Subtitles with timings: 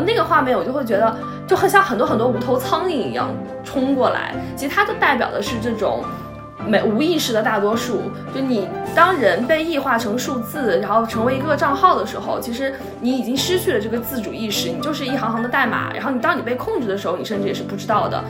[0.00, 1.16] 那个画面我就会觉得
[1.46, 3.28] 就很像很多很多无头苍蝇一样
[3.64, 6.04] 冲过来，其实它就代表的是这种。
[6.66, 8.02] 没无意识的大多数，
[8.34, 15.90] 就你当人被异化成数字，然后成为一个账号的时候，其实你已经失去了这个自主意识，你就是一行行的代码。
[15.94, 18.22] 然后你当你被控制的时候，你甚至也是不知道的。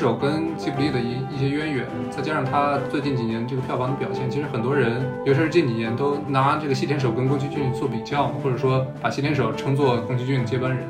[0.00, 10.88] 手跟吉卜力的一一些渊源，再加上他最近几年这个票房的表现，其实很多人，尤其是近几年，都拿这个西田守跟宫崎骏做比较，或者说把西田守称作宫崎骏的接班人。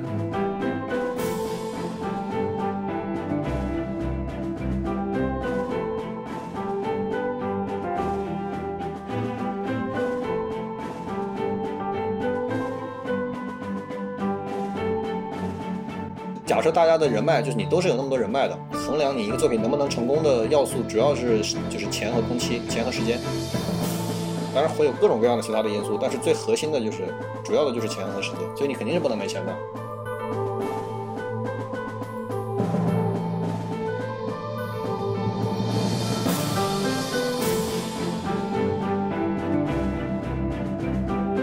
[16.46, 23.18] 假设大家的人脉就是你都是有那么多人脉的，衡量你一个作品能不能成功的要素，主要是就是钱和工期，钱和时间。
[24.52, 27.14] 当然会有各种各样的其他的因素，但是最核心的就是
[27.44, 29.54] 主要的就是钱和时间，所以你肯定是不能没钱的。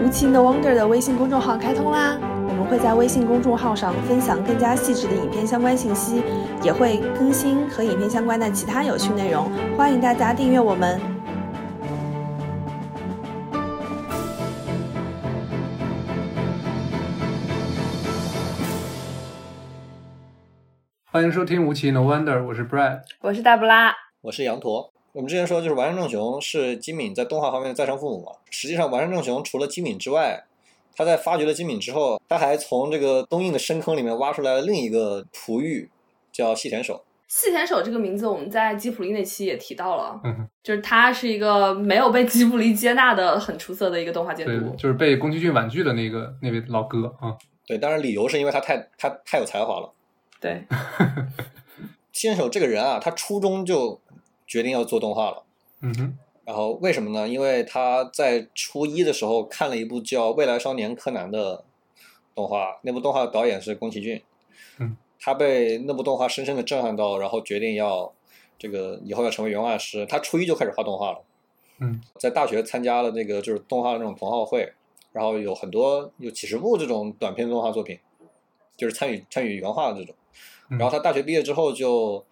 [0.04, 2.18] 无情的 Wonder 的微信公众号开通啦！
[2.68, 6.22] 会在微信公众号上分享更加细致的影片相关信息，
[6.62, 9.50] 也会更新和影片相关的其他有趣内容。
[9.74, 11.00] 欢迎大家订阅我们。
[21.10, 24.92] 欢迎收听《无奇 No Wonder》，我是 Brad，我是大布拉，我是羊驼。
[25.12, 28.32] 我们之前说，就是完山正雄是金敏在动画方面的再生父母嘛？
[28.50, 30.44] 实际上，完山正雄除了金敏之外，
[30.98, 35.88] 他在发掘了金敏之后，他还从这个东印的深坑里面挖出来了另一个璞玉，
[36.32, 37.04] 叫细田守。
[37.28, 47.36] 细田守这个名字，我们在吉普力那期也提到了，嗯就是他是一个没有被吉普力接纳的很出色的一个动画监督，就是被宫崎骏婉拒的那个那位老哥啊。
[47.64, 49.92] 对，当然理由是因为他太他太有才华了。
[50.40, 50.64] 对，
[52.10, 54.00] 细田守这个人啊，他初中就
[54.48, 55.44] 决定要做动画了。
[55.82, 56.18] 嗯哼。
[56.48, 57.28] 然后为什么呢？
[57.28, 61.62] 因为他在初一的时候看了一部叫《未来少年柯南》的
[62.34, 64.22] 动画，那部动画的导演是宫崎骏。
[64.78, 68.10] 嗯，他被那部动画深深的震撼到，然后决定要
[68.58, 70.06] 这个以后要成为原画师。
[70.06, 71.18] 他初一就开始画动画了。
[71.80, 74.72] 嗯，在大学参加了那个就是动画的那种同好会，
[75.12, 77.98] 然后有很多有几十部这种短片动画作品，
[78.74, 80.14] 就是参与参与原画的这种。
[80.70, 82.24] 然后他大学毕业之后就。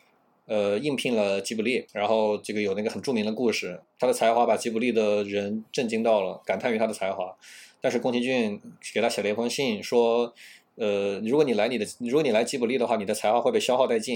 [0.47, 7.37] 呃，应聘了吉卜力，然后这个有那个很著名的故事，他的才华把吉卜力的人震惊到了，感叹于他的才华。
[7.81, 8.61] 但是宫崎骏
[8.95, 10.33] 给他写了一封信，说，
[10.77, 14.15] 呃，如果你来你的，如果你来吉卜力的话，你的才华会被消耗殆尽，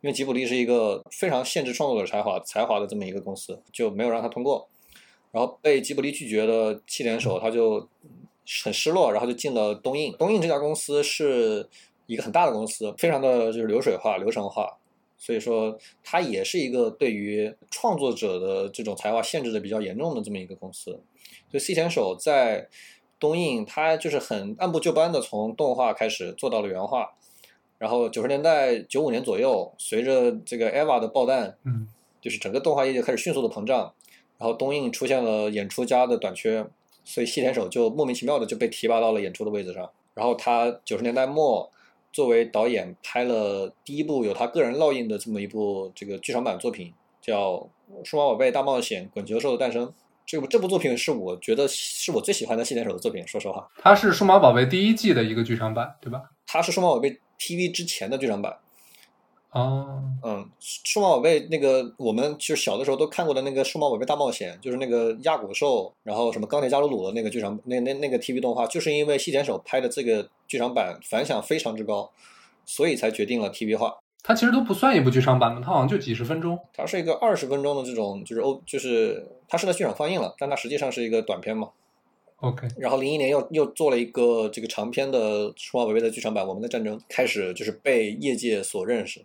[0.00, 4.68] 因为吉卜力是一个非常限制创作者才华才华的这么一个公司，就没有让他通过。
[5.32, 7.86] 然后被吉卜力拒绝的七点手，他就
[8.64, 10.14] 很失落，然后就进了东映。
[10.16, 11.68] 东映这家公司是
[12.06, 14.78] 一个很大的公司，非常的就是流水化、流程化。
[15.26, 21.02] 所以说，它也是一个对于创作者的这种才华限制的比较严重的这么一个公司。
[21.50, 22.68] 所以，细田守在
[23.18, 27.16] 东映，他就是很按部就班的从动画开始做到了原画。
[27.78, 31.88] 然后，九十年代九五年左右，随着这个 EVA 的爆弹，嗯，
[32.20, 33.92] 就是整个动画业就开始迅速的膨胀，
[34.38, 36.64] 然后东映出现了演出家的短缺，
[37.04, 39.90] 所以细田守就莫名其妙的就被提拔到了演出的位置上。
[40.14, 41.68] 然后他九十年代末。
[42.16, 46.90] 作为导演拍了第一部有他个人烙印的这么一部这个剧场版作品，
[47.20, 47.56] 叫
[48.04, 49.86] 《数码宝贝大冒险：滚球兽的诞生》。
[50.24, 53.22] 这部这部作品是我觉得是我最喜欢的系列手的作品。
[53.28, 56.22] 说实话，它是数码宝贝第一季的一个剧场版，对吧？
[56.46, 58.56] 它是数码宝贝 TV 之前的剧场版。
[59.56, 72.10] 哦，嗯，数码宝贝那个，我们就小的时候都看过的那个数码宝贝大冒险，就是那个亚古兽，然后什么钢铁加鲁鲁的那个剧场，那那那个 TV 动画，就是因为细田守拍的这个剧场版反响非常之高，
[72.66, 73.96] 所以才决定了 TV 化。
[74.22, 76.58] 它其实都不算一部剧场版嘛，它好像就几十分钟。
[76.74, 81.70] 它是一个二十分钟的这种，就是欧，就是它是在剧场放映了，但它实际上是一个短片嘛。
[82.40, 89.24] OK，然后零一年又又做了一个这个长篇的数码宝贝的剧场版，《我们的战争》开始就是被业界所认识。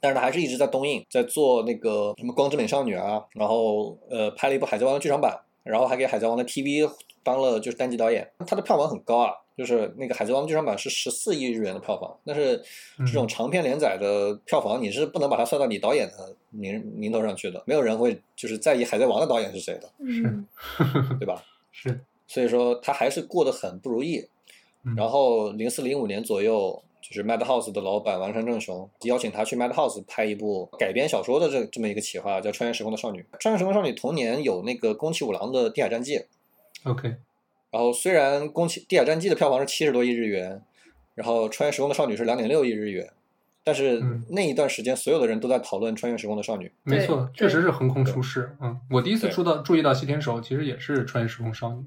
[0.00, 6.90] 但是他还是一直在东映，在做那个什么《光之美少女》啊，然后呃拍了一部《海贼王》的剧场版，然后还给《海贼王》的 TV
[7.22, 8.30] 当了就是单集导演。
[8.46, 12.16] 他的票房很高啊，就是那个《海贼王》剧场版是十四亿日元的票房。
[12.24, 12.62] 但是
[12.98, 17.62] 这种长篇连载的票房，你是不能把它算到你导演的名名头上去的。
[17.66, 20.46] 没有人会就是在意《海贼王》的导演是谁的，嗯，
[21.18, 21.42] 对吧？
[21.72, 24.26] 是，所以说他还是过得很不如意。
[24.96, 33.20] 然后零四零五年左右，就是 Madhouse 的老板丸山正雄邀请他去 Madhouse 拍一部改编小说的这这么一个企划，叫《穿越时空的少女》。
[33.38, 36.18] 《穿越时空少女》同年有那个宫崎五郎的《地海战记》
[36.84, 37.08] ，OK，
[37.70, 40.60] 然后虽然宫崎《地海战记》的票房是七十多亿日元，
[41.14, 43.10] 然后《穿越时空的少女》是两点六亿日元，
[43.64, 46.66] 但是嗯那一段时间所有的人都在讨论《穿越时空的少女》。
[46.82, 48.56] 没错，确实是横空出世。
[48.60, 51.84] 嗯，我第一次对注到注意到西田守，其实也是穿越时空少女。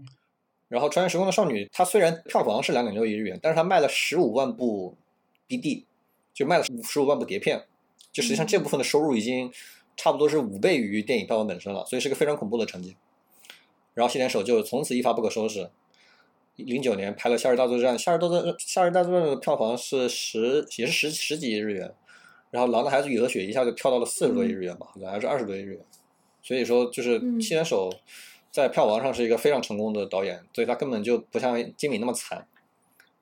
[0.67, 4.97] 然后《穿越时空的少女》它虽然票房是两点六亿日元，但是它卖了十五万部
[5.57, 5.83] BD，
[6.33, 7.65] 就卖了十五万部碟片，
[8.11, 9.51] 就实际上这部分的收入已经
[9.97, 12.95] 差不多是五倍于电影票房本身了，所以是个非常恐怖的成绩。
[13.93, 15.69] 然后西田守就从此一发不可收拾。
[16.55, 21.93] 零九年拍了《夏日大作战》，《夏日大作战》《夏日大作战》的票房是十也是十十几亿日元，
[22.51, 25.79] 然后《狼的孩子与鹅雪》一下就跳到了四十多亿日元吧，好像还是二十多亿日元。
[26.43, 27.91] 所以说，就是嗯西田守
[28.51, 32.47] 在票房上是一个非常成功的导演，所以他根本就不像金敏那么惨，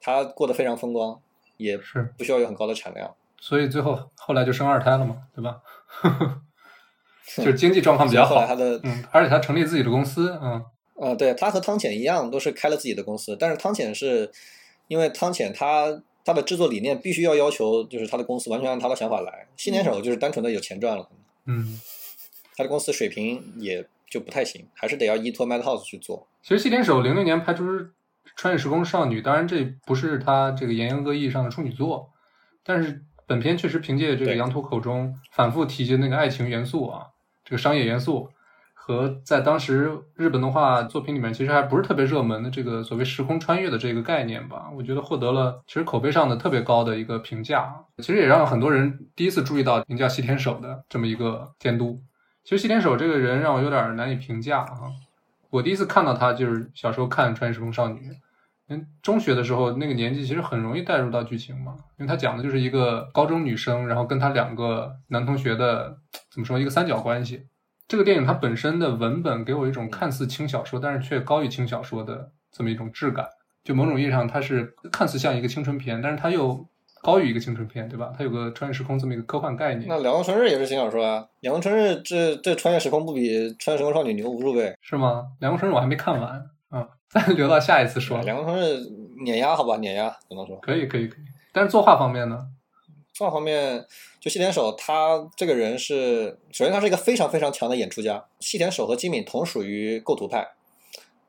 [0.01, 1.21] 他过得非常风光，
[1.59, 3.13] 也是，不需要有很高的产量。
[3.39, 5.61] 所以最后后来就生二胎了嘛，对吧？
[7.37, 8.55] 就是经济状况比较好后来他。
[8.55, 10.65] 的嗯，而且他成立自己的公司，嗯，
[10.95, 14.31] 呃，对他和汤浅一样，都是开了自己的公司，但是汤浅是
[14.87, 19.47] 因为汤浅他他的制作理念必须要要求，就是他的公司完全按他的想法来。
[19.55, 21.07] 新年手就是单纯的有钱赚了，
[21.45, 21.79] 嗯，
[22.55, 26.27] 他的公司水平也就不太行，还是得要依托 Madhouse 去做。
[26.41, 27.63] 其实新联手零六年拍出
[28.35, 32.09] 《穿越时空少女》，当然这不是他这个严严格意义上的处女作，
[32.63, 37.03] 但是本片确实凭借这个羊驼口中反复提及那个爱情元素啊，
[37.43, 38.29] 这个商业元素，
[38.73, 52.01] 和在当时日本动画作品里面其实还不是特别热门的这个所谓时空穿越的这个概念吧，我觉得获得了其实口碑上的特别高的一个评价，其实也让很多人第一次注意到名叫西田守的这么一个监督。
[52.43, 54.89] 其实西田守这个人让我有点难以评价啊。
[55.49, 57.99] 我第一次看到他就是小时候看《穿越时空少女》，
[58.67, 65.97] 嗯，中学的时候那个年纪其实很容易带入到剧情嘛，因为他讲的就是一个高中女生，然后跟她两个男同学的
[66.31, 67.47] 怎么说一个三角关系。
[67.87, 73.27] 这个电影它本身的文本给我一种看似轻小说，但是却高于轻小说的这么一种质感。
[73.63, 76.67] 就某种意义上，它是看似像一个青春片，但是它又
[77.01, 78.13] 高于一个青春片，对吧？
[78.17, 84.75] 它有个穿越时空这么一个科幻概念，那《两光春日》也是新小说啊，《两光春日》这这穿越时空不比《穿越时空少女》牛无数倍。
[84.81, 85.27] 是吗？
[85.41, 88.19] 《凉宫春日》我还没看完，嗯，咱留到下一次说《。
[88.23, 88.81] 两光春日》
[89.23, 90.57] 碾压好吧，碾压只能说。
[90.57, 91.25] 可以，可以，可以。
[91.51, 92.47] 但是作画方面呢？
[93.13, 93.85] 作画方面，
[94.19, 98.23] 就细田守他这个人是，首先他是一个非常非常强的演出家。
[98.39, 100.47] 细田守和金敏同属于构图派，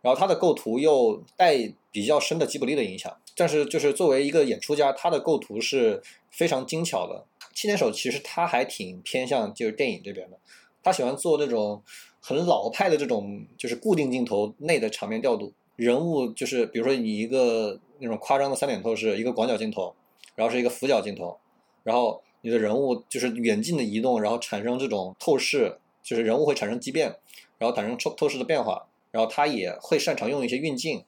[0.02, 1.56] 然后他的构图又带
[1.92, 7.24] 比较深的吉卜力的影响，但是就是作为一个演出家，他的构图是非常精巧的。
[7.54, 10.38] 青年手其实他还挺偏向就是电影这边的，
[10.82, 11.82] 他喜欢做那种
[12.20, 19.94] 很老派的这种就是固定镜头内的场面调度，人物就是比如说你一个那种夸张的三点透视，一个广角镜头，
[20.34, 21.36] 然后是一个俯角镜头。
[21.82, 27.16] 然后你的人物就是远近的移动，然后产生这种透视，就是人物会产生畸变，
[27.58, 31.04] 然后产生透透视的变化，然后他也会擅长用一些运镜，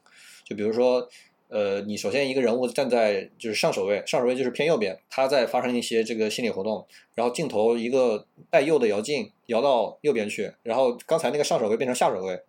[0.54, 1.08] 比如说，
[1.49, 12.43] 呃，你首先一个人物站在就是上手位，上手位就是偏右边，他在发生一些这个心理活动，然后镜头一个带右的摇镜摇到右边去，然后刚才那个上手位变成下手位，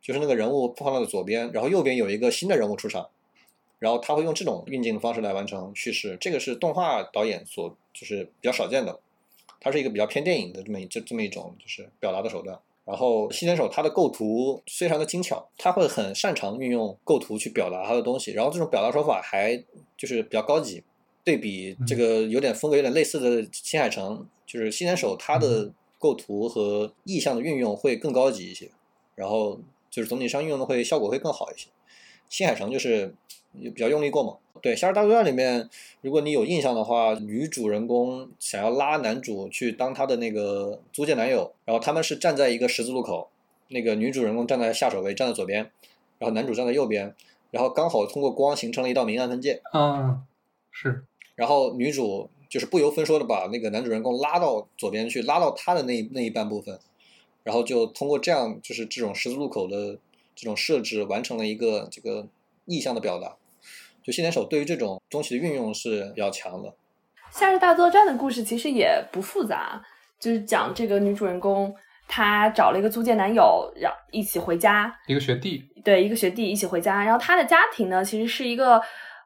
[0.00, 3.08] 就是那个人物放到了左边，然后右边有一个新的人物出场。
[3.78, 9.00] 然后他会用这种运镜的方式来完成叙事，这个是动画导演所就是比较少见的，
[9.58, 12.60] 它是一个比较偏电影的这么一这这么一种就是表达的手段。
[12.84, 19.56] 然后西田守他的构图非常的精巧，他会很擅长运用构图去表达他的东西，然后这种表达手法还
[19.96, 20.82] 就是比较高级。
[21.24, 28.68] 对比这个有点风格有点类似的新海诚，就是西田守他的构图和意象的运用会更高级一些，
[29.14, 31.68] 然后就是总体上运用的会效果会更好一些。
[32.28, 33.14] 新海诚就是
[33.52, 34.36] 比较用力过猛。
[34.60, 35.68] 对《夏日大作战》里面，
[36.02, 43.28] 如果你有印象的话，女主人公想要拉男主去当她的那个租借男友，然后他们是站在一个十字路口，
[43.68, 45.68] 那个女主人公站在下手位，站在左边，
[46.18, 47.12] 然后男主站在右边，
[47.50, 50.22] 然后刚好通过光形成了一道明暗分界，嗯，
[50.70, 51.04] 是，
[51.34, 56.78] 然后女主就是不由分说的把那个男主人公拉到左边去，拉到他的那那一半部分，
[57.42, 59.98] 然后就通过这样就是这种十字路口的
[60.36, 62.28] 这种设置，完成了一个这个
[62.66, 63.34] 意象的表达。
[64.04, 66.68] 就新田守对于这种东西的运用是比较强的。
[67.30, 69.82] 《夏日大作战》的故事其实也不复杂，
[70.20, 71.74] 就是讲这个女主人公
[72.06, 77.02] 她找了一个租借男友，然后一起回家，一个学弟，对，一个学弟一起回家。
[77.02, 78.82] 然后她的家庭呢，其实是一个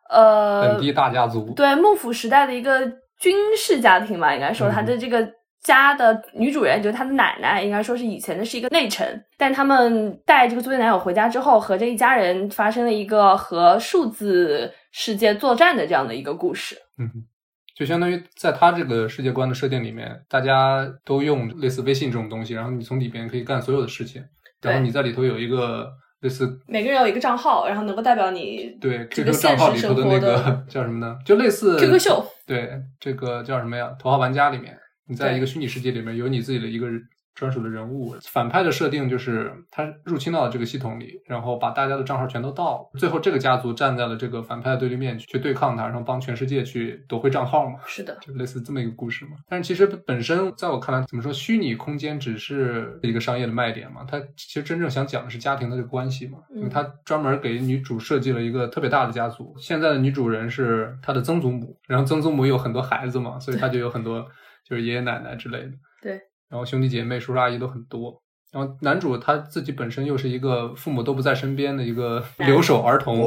[0.09, 2.87] 呃本地大家族，对幕府时代的一个
[3.19, 5.29] 军事家庭吧，应该说嗯她的这个
[5.67, 16.77] 家的女主人就是她的奶奶，应该说是以前的是一个内臣，但他们带这个租借男友回家之后，和这一家人发生了一个和数字世界作战的这样的一个故事。
[16.99, 17.11] 嗯，
[17.77, 24.23] 就相当于在他这个世界观的设定里面，大家都用类似微信这种东西，然后你从里边可以干所有的事情，
[24.63, 31.19] 然后你在里头有一个类似每个人有一个账号，然后能够代表你对这 QQ 个账号里头的那个 叫什么呢？
[31.25, 32.25] 就类似 QQ 秀。
[32.47, 32.71] 对，
[33.01, 33.91] 这个叫什么呀？
[33.99, 36.89] 头号玩家里面，你在一个虚拟世界里面有你自己的一个
[37.35, 38.17] 专属的人物。
[38.23, 42.99] 反派的设定就是他入侵到了这个系统里，然后把大家的账号全都盗了。
[42.99, 47.79] 最后这个家族站在了这个反派的对立面去对抗他，然后帮全世界去夺回账号嘛。
[47.87, 49.33] 是的，就类似这么一个故事嘛。
[49.47, 54.03] 但是其实本身在我看来，怎么说，虚拟空间只是一个商业的卖点嘛。
[54.09, 56.39] 他其实真正想讲的是家庭的这个关系嘛。
[56.55, 59.55] 因为它专门给女主设计了一个特别大的家族。
[59.59, 64.27] 现在的女主人是他的曾祖母，然后曾祖母有很多孩子嘛，所以他就有很多
[64.69, 65.73] 就是爷爷奶奶之类的。
[66.03, 66.21] 对。
[66.49, 68.23] 然后兄弟姐妹、叔叔阿姨都很多。
[68.53, 73.21] 然后男主他自己本身又是一个父母都不在身边的一个留守儿童，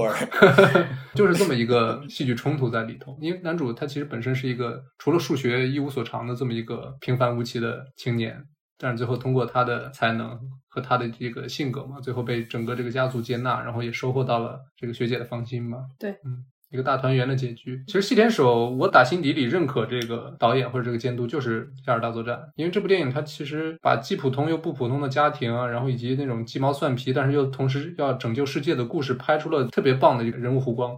[1.13, 3.15] 就是这么一个戏剧冲突在里头。
[3.22, 8.41] 因为男主他其实本身是一个除了数学一无所长的这么一个平凡无奇的青年，
[8.77, 15.79] 但是最后通过他的才能和他的这个性格嘛，最后被整个这个家族接纳，然后也收获到了这个学姐的芳心嘛。
[16.00, 16.46] 对，嗯。
[16.71, 17.83] 一个大团圆的结局。
[17.88, 30.95] 其实《细田守》，我打心底里认可这个导演或者这个监督，就是《夏尔大作战》，因为这部电影它其实把既普通又不普通的家庭啊，然后以及那种鸡毛蒜皮，但是又同时要拯救世界的故事，拍出了特别棒的一个人物弧光。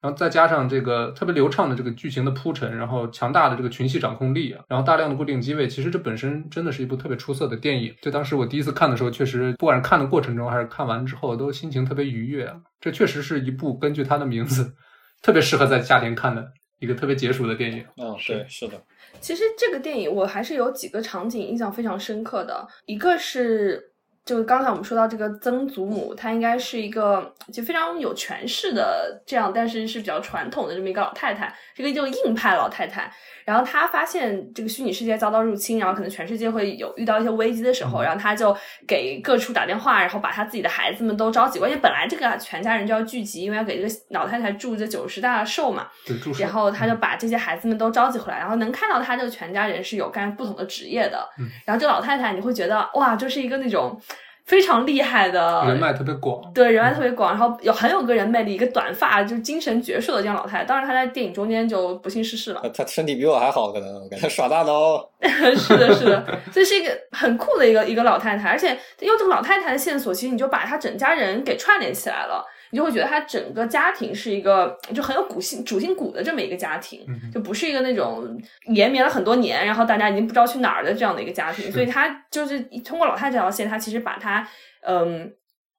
[0.00, 7.94] 然后再加上这个特别流畅的这个剧情的铺陈，然后强大的这个群戏掌控力啊，然后大量的固定机位，其实这本身真的是一部特别出色的电影。
[8.02, 12.56] 就当时我第一次看的时候，确实不管是看的过程中还是看完之后，都心情特别愉悦啊。
[12.80, 14.74] 这确实是一部根据它的名字。
[15.22, 17.86] 特别适合在夏天看的一个特别解暑的电影。
[17.96, 18.74] 嗯，对，是的。
[19.20, 23.91] 其实这个电影我还是有几个场景印象非常深刻的，一个是
[24.24, 33.12] 就是刚才我们说到这个曾祖母，她应该是一个就非常有权势的这样，但是是比较传统的这么一个老太太，是个就硬派老太太。
[33.44, 41.72] 然后她发现这个虚拟世界遭到入侵，然后可能全世界会有遇到一些危机的时候，然后她就给各处打电话，然后把她自己的孩子们都召集过来。
[41.72, 45.88] 因为本来这个全家人就要聚集，因为要给这个老太太祝这九十大寿嘛。
[46.06, 46.44] 对，祝寿。
[46.44, 51.28] 然后她就把这些孩子们都召集回来，然后能看到她这个全家人是有干不同的职业的。
[51.40, 54.00] 嗯、然后这老太太你会觉得哇，就是一个那种。
[54.44, 60.64] 非常厉害的人脉特别广，对人脉特别广，然后有很有个人魅力，一个短发就是精神矍铄的这样老太太。
[60.64, 62.62] 当然，她在电影中间就不幸逝世了。
[62.74, 65.08] 她身体比我还好，可能感觉耍大刀。
[65.22, 72.44] 是的，是的，这是一个很酷的一个一个老太太，而且用这个老太太的线索，其实你就把她整家人给串联起来了。
[72.72, 78.26] 你就会觉得他整个家庭是一个就很有骨性主心骨的这么一个家庭，嗯、就不是一个那种
[78.68, 81.70] 延绵了很多年，然后大家已经不知道去哪儿的这样的一个家庭。
[81.70, 84.48] 所以他就是通过老太太这条线，他其实把他
[84.86, 85.30] 嗯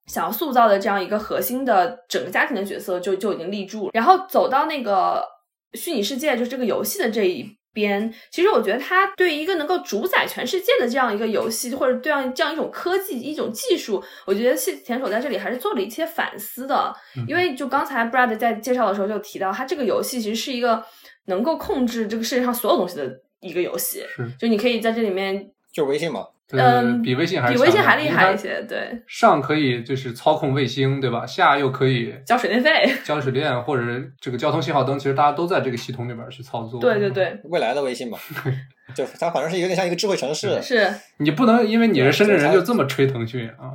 [0.06, 3.92] 想要塑造的这样一个核心的整个家庭的角色就就已经立住了。
[3.94, 5.26] 然后走到那个
[5.74, 7.58] 虚拟世界，就是这个游戏的这一。
[7.74, 16.96] 边其实我觉得它对一个能够主宰全世界的这样一个游戏，或者这样这样一种科技一种技术，我觉得细田守在这里还是做了一些反思的。
[17.28, 20.84] 因为就刚才 Brad 在介绍的时候就提到，它这个游戏其实是一个
[21.26, 23.12] 能够控制这个世界上所有东西的
[23.42, 24.04] 一个游戏，
[24.40, 26.28] 就你可以在这里面就微信嘛。
[26.62, 29.02] 嗯，比微信还比微信还厉害一些，对。
[29.08, 31.26] 上可以就是操控卫星，对吧？
[31.26, 33.84] 下又可以交水电费、交水电或者
[34.22, 36.80] 这个交通信号灯，其实大家都在这个系统里边去操作。
[36.80, 38.18] 对对对，未来的微信嘛，
[38.94, 40.62] 就它反正是有点像一个智慧城市。
[40.62, 43.74] 是你不能因为你是深圳人就这么吹腾讯啊。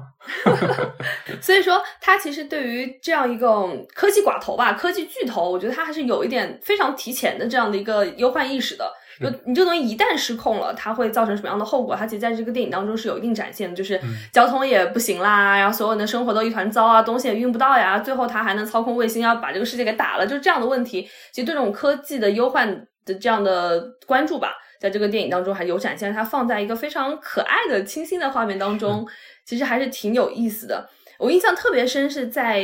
[1.40, 8.92] 所以说，它其实对于这样一个科技寡头吧，科技巨头，我觉得它还是有一点非常提前的这样的一个忧患意识的。
[9.20, 11.96] 就你这东西一旦失控了，它会造成什么样的后果？
[11.96, 14.00] 它其实在这个电影当中是有一定展现的，就是
[14.32, 21.02] 交通也不行啦，然后所有人的生活都一团糟啊，东西也运不到呀，最后他还能操控卫星，要把这个世界给打了，就是这样的问题。
[21.32, 29.06] 其实对这种科技的忧患的这样的关注吧，在这个电影当中还有展现，它放在一个非常可爱的、清新的画面当中，
[29.44, 30.88] 其实还是挺有意思的。
[31.18, 32.62] 我印象特别深是在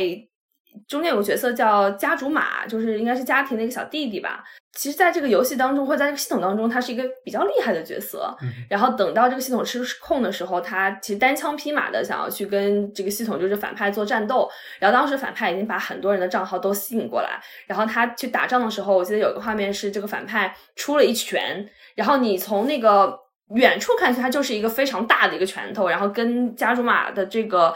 [0.87, 4.43] 中间有个角色叫家主马，就是应该是家庭的一个小弟弟吧。
[4.77, 8.35] 其实，在这个游戏当中，或者在这个系统当中，他是一个比较厉害的角色。
[8.41, 14.49] 嗯、然后等到这个系统失控的时候，他其实单枪匹马的想要去跟这个系统就是反派做战斗。
[14.77, 21.65] 然后当时反派已经把很多人的账号都吸引过来，然后他去打仗的时候，我记得有一个画面是这个反派出了一拳，
[21.95, 23.17] 然后你从那个
[23.51, 27.73] 远处看去，他就是一个非常大的一个拳头，然后跟加主马的这个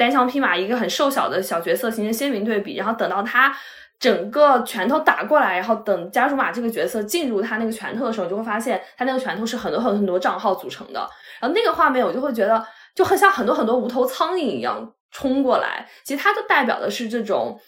[0.00, 2.76] 单枪匹马一个很瘦小的小角色形成鲜明对比。
[2.76, 3.54] 然后等到他。
[4.00, 11.00] 整个拳头打过来，然后等加主马这个角色进入他那个拳头的时候，你就会发现他那个拳头是很多很多很多账号组成的。
[11.38, 15.86] 然后那个画面，我就会觉得就很像很多很多无头苍蝇一样冲过来。
[16.02, 17.60] 其实它就代表的是这种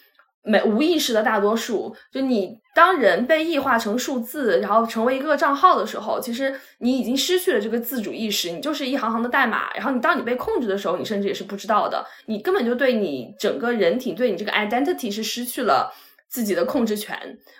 [0.44, 9.72] 没无意识的大多数，就你当人被异化成数字，然后成为一个账号的时候，其实你已经失去了这个自主意识，你就是一行行的代码。
[9.74, 15.92] 然后你当你被控制的时候，你甚至也是不知道的，你根本就对你整个人体，对你这个 identity 是失去了
[16.28, 17.16] 自己的控制权。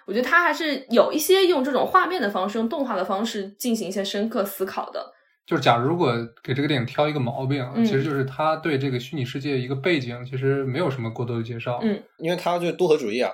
[0.07, 5.13] 我觉得他还是有一些用这种画面的方式，用动画的方式进行一些深刻思考的。
[5.45, 11.81] 就是假如如果给这个电影挑一个毛病，嗯其实就是他对这个虚拟世界一个背景其实没有什么过多的介绍。
[11.83, 13.31] 嗯因为他就是多核主义啊，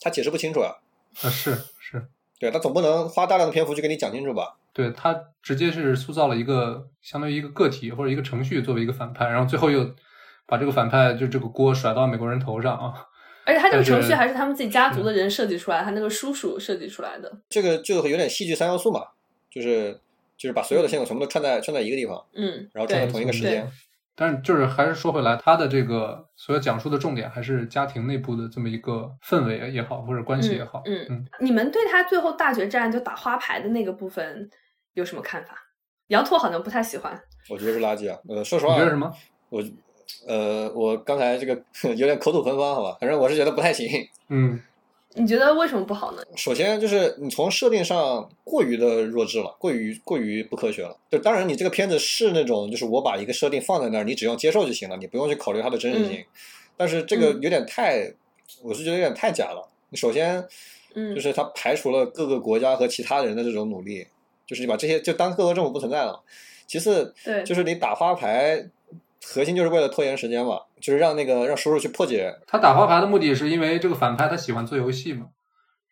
[0.00, 0.74] 他解释不清楚啊，
[1.22, 2.04] 啊，是是，
[2.38, 4.56] 对他总不能花大量的篇幅去给你讲清楚吧？
[4.72, 9.94] 对他直接是塑造了一个相当于一个个体或者一个程序作为一个反派，然后最后又
[10.46, 13.06] 把这个反派就这个锅甩到美国人头上啊。
[13.44, 17.30] 而且他这个程序还是他们自己家族的人设计出来，他那个叔叔设计出来的。
[17.48, 19.02] 这个就有点戏剧三要素嘛，
[19.50, 20.00] 就是
[20.42, 23.70] 就是把所有的线索全部都串在串在一个地方，嗯，然后串在同一个时间。
[24.16, 30.82] 但是就是还是说回来，他的这个所要讲述的重点还是家庭内部的这么一个氛围也好，或者关系也好。
[30.84, 34.50] 嗯嗯你们对他最后大决战就打花牌的那个部分
[34.94, 35.54] 有什么看法？
[36.08, 37.18] 羊驼好像不太喜欢。
[37.48, 38.18] 我觉得是垃圾啊。
[38.28, 39.10] 呃，说实话，你觉得什么？
[39.48, 39.62] 我
[40.26, 41.54] 呃，我刚才这个
[41.96, 43.88] 有点口吐芬芳，好吧，反正我是觉得不太行。
[44.28, 44.60] 嗯
[45.14, 46.22] 你觉得为什么不好呢？
[46.36, 50.96] 首先就是你从设定上过于的弱智了，过于过于不科学了。
[51.10, 56.24] 就当然你这个片子是那种，就是我把一个设定放在那儿，你只要接受就行了，你不用去考虑它的真实性。
[56.76, 58.12] 但是这个有点太，
[58.62, 59.68] 我是觉得有点太假了。
[59.90, 60.42] 你首先
[60.94, 64.06] 嗯，就是它排除了各个国家和其他人的这种努力，
[64.46, 66.22] 就是你把这些就当各国政府不存在了。
[66.66, 68.66] 其次对，就是你打花牌，
[69.24, 75.26] 核心就是为了拖延时间嘛，就是让那个让叔叔去破解他打花牌的目的是因为这个反派他喜欢做游戏嘛，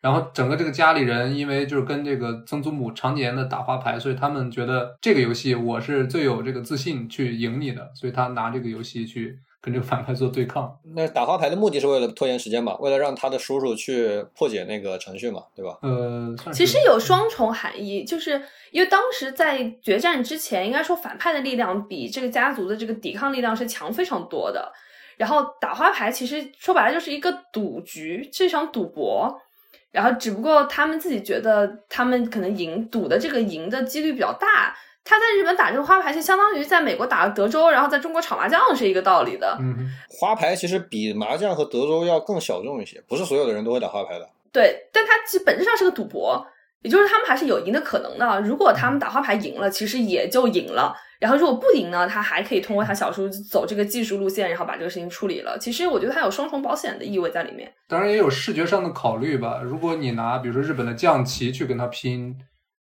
[0.01, 10.75] 然后整个这个家里人因为就是跟这个曾祖母常年的打花牌，所以他们觉得这个游戏我是最有这个自信去赢你的，所以他拿这个游戏去跟这个反派做对抗。
[10.95, 15.77] 那打花牌的目的是为了拖延时间嘛，为了让他的叔叔去破解那个程序嘛，对吧？
[15.83, 24.71] 呃，其实有双重含义，就是因为当时在决战之前，应该说反派的力量比这个家族的这个抵抗力量是强非常多的。
[25.17, 29.39] 然后打花牌其实说白了就是一个赌局，是一场赌博。
[29.91, 34.73] 然后只不过他们自己觉得他们可能赢赌的这个赢的几率比较大。
[35.03, 39.57] 他在日本打这个花牌，就相当于在美国打德州，然后在中国炒麻将是一个道理的。
[39.59, 44.29] 嗯，花牌其实比麻将和德州要更小众一些，不是所有的人都会打花牌的。
[44.53, 46.45] 对，但它其实本质上是个赌博，
[46.81, 48.41] 也就是他们还是有赢的可能的。
[48.41, 50.95] 如果他们打花牌赢了，其实也就赢了。
[51.19, 55.55] 然后如果不赢呢，他还可以通过他小叔走这个技术路线，然后把这个事情处理了。
[55.59, 57.71] 其实我觉得它有双重保险的意味在里面。
[57.87, 59.61] 当然也有视觉上的考虑吧。
[59.63, 62.35] 如果你拿比如说日本的将棋去跟他拼，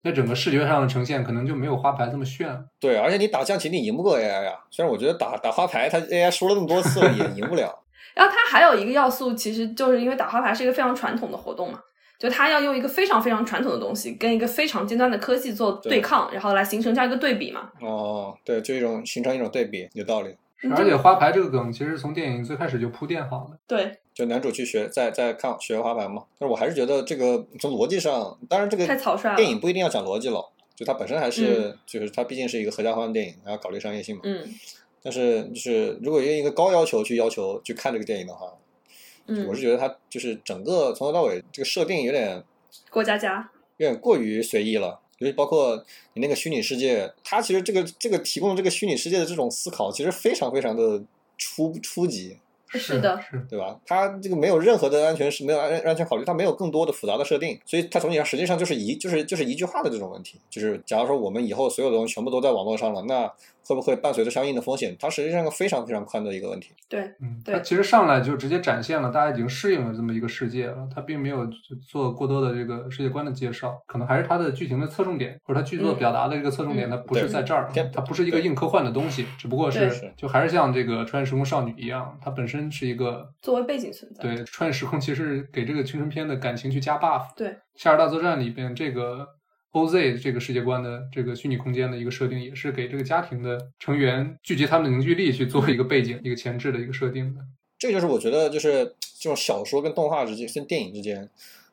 [0.02, 2.48] 那整个视觉上的呈现可能就没有花牌这么炫。
[2.80, 7.85] 对，而且你打将棋你赢不过 AI 呀、虽然我觉得打打花牌，他 AI 输了那么多次了也赢不了。
[8.16, 11.78] 然后它还有一个要素，其实就是因为打花牌是一个非常传统的活动嘛，
[12.25, 17.71] 就它要用一个非常非常传统的东西跟一个非常尖端的科技做对抗，然后来形成这样一个对比嘛。
[17.83, 20.31] 哦，对，就一种形成一种对比，有道理。
[20.31, 23.59] 嗯而且花牌这个梗其实从电影最开始就铺垫好了。
[23.67, 26.23] 对，就男主去学，在在看学花牌嘛。
[26.39, 30.43] 但是我还是觉得这个从逻辑上，当然这个太草率了电影不一定要讲逻辑了，
[30.75, 34.23] 就它本身还是、就是它毕竟是一个合家欢电影，然后考虑商业性嘛。
[34.25, 34.43] 嗯
[35.03, 38.47] 但是就是如果用一个高要求去要求去看这个电影的话，
[39.27, 42.43] 嗯我是觉得它就是整个从头到尾这个设定有点
[42.91, 45.01] 过家家，有点过于随意了。
[45.19, 45.83] 尤其包括
[46.15, 51.01] 你那个虚拟世界，它其实这个这个提供这个虚拟世界的这种思考，其实非常非常的
[51.39, 52.37] 初初级，
[52.69, 53.79] 是的是对吧？
[53.87, 63.33] 它这个没有任何的安全是没有安安全考虑，它没有更多的复杂的设定，所以它总体上实际上就是一就是就是一句话的这种问题，就是假如说我们以后所有的东西全部都在网络上了，那
[63.64, 64.96] 会不会伴随着相应的风险？
[64.98, 66.72] 它实际上是个非常非常宽的一个问题。
[66.88, 71.48] 对，嗯，对它其实上来就直接展现了大家已经适应了这么一个世界了，它并没有
[71.88, 84.22] 做过多的这个世界观的介绍，可能还是它的剧情的侧重点，或者它剧作嗯表达的这个侧重点，嗯它不是在这儿对，它不是一个硬科幻的东西，只不过是是就还是像这个《穿越时空少女》一样，它本身是一个作为背景存在。
[84.22, 87.22] 对穿越时空，其实给这个青春片的感情去加 buff。
[87.37, 89.27] 对，《夏日大作战》里边这个
[89.75, 97.41] OZ 这个世界观的这个虚拟空间的一个设定，也是给这个家庭的成员聚集他们的凝聚力去做一个背景、一个前置的一个设定的。
[97.77, 101.29] 这个就是我觉得就是这种小说跟动画之间跟电影之间，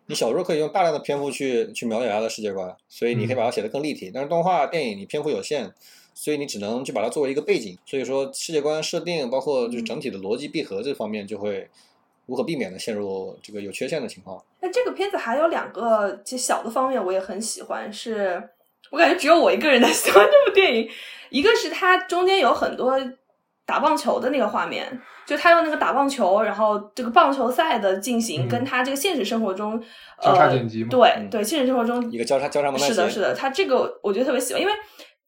[0.08, 4.10] 你小说可以用大量的篇幅去去描写它的世界观，所以你可以把它写得更立体。
[4.12, 5.72] 但是动画电影你篇幅有限，
[6.16, 7.78] 所以你只能去把它作为一个背景。
[7.86, 11.70] 所以说世界观设定包括就是整体的逻辑闭合这方面就会
[12.32, 14.41] 无可避免的陷入这个有缺陷的情况。
[14.62, 18.41] 那这个片子还有两个其实小的方面我也很喜欢，是
[18.89, 20.89] 我感觉只有我一个人在喜欢这部电影。
[21.30, 22.98] 一个是它中间有很多
[23.65, 28.50] 打棒球的那个画面，就他用那个打棒球，然后这个棒球赛的进行，嗯。
[28.50, 29.82] 跟他这个现实生活中，
[30.22, 31.30] 交叉呃剪辑嘛对嗯。
[31.30, 34.74] 对，现实生活中一个交叉交叉蒙太奇，是的，是的，他这个我觉得特别喜欢，因为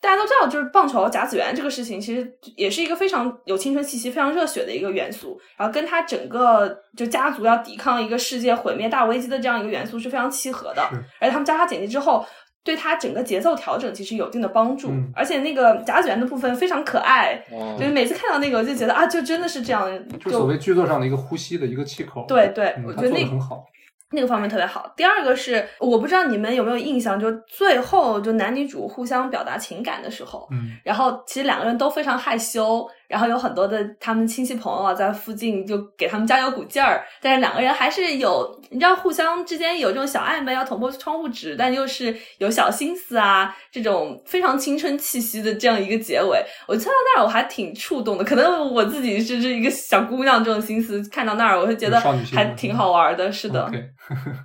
[0.04, 12.26] 大家都知道，就是棒球甲子园这个事情，其实也是一个非常有青春气息、非常热血的一个元素，然后跟他整个就家族要抵抗一个世界毁灭大危机的这样一个元素是非常契合的是，而且他们交叉剪辑之后。
[12.66, 19.86] 对他整个节奏调整其实有一定的帮助，嗯而且那个甲子园的部分非常可爱，哦就是每次看到那个我就觉得啊，就真的是这样，
[20.24, 22.24] 就所谓剧作上的一个呼吸的一个气口。
[22.26, 23.66] 对对，我觉得那做的很好。
[24.14, 24.94] 那个方面特别好。
[24.96, 52.00] 第二个是我不知道你们有没有印象，就最后就男女主互相表达情感的时候，嗯，然后其实两个人都非常害羞，然后有很多的他们亲戚朋友啊在附近就给他们加油鼓劲儿，但是两个人还是有你知道互相之间有这种小暧昧，要捅破窗户纸，但又是有小心思啊，这种非常青春气息的这样一个结尾，我看到那儿我还挺触动的，可能我自己是这一个小姑娘这种心思，看到那儿我会觉得
[52.32, 53.72] 还挺好玩的，是的。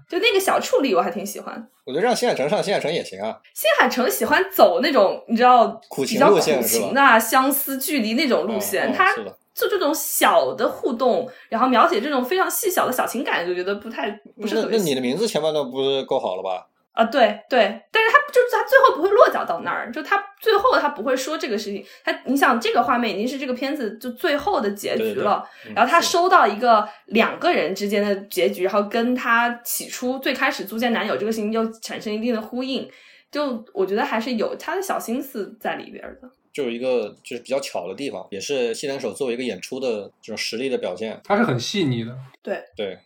[0.09, 1.69] 就那个小处理我还挺喜欢。
[1.89, 16.67] 我觉得让新海诚上新海诚也行啊，新海诚喜欢走那种你知道苦情比较苦路线是吧情的啊相思距离那种路线，他是的做这种小的互动，然后描写这种非常细小的小情感，就觉得不太不是那那你的名字前半段不是够好了吧？
[16.93, 32.91] 啊，对对，但是他就是他最后不会落脚到那儿，就他最后他不会说这个事情，他你想这个画面已经是这个片子就最后的结局了，嗯然后他收到一个两个人之间的结局，然后跟他起初最开始租借男友这个事情又产生一定的呼应，
[33.31, 36.29] 就我觉得还是有他的小心思在里边的。
[36.51, 41.21] 就有一个就是比较巧的地方，也是西点手作为一个演出的这种实力的表现。
[41.23, 42.13] 他是很细腻的。
[42.43, 42.99] 对对，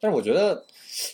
[0.00, 0.64] 但是我觉得，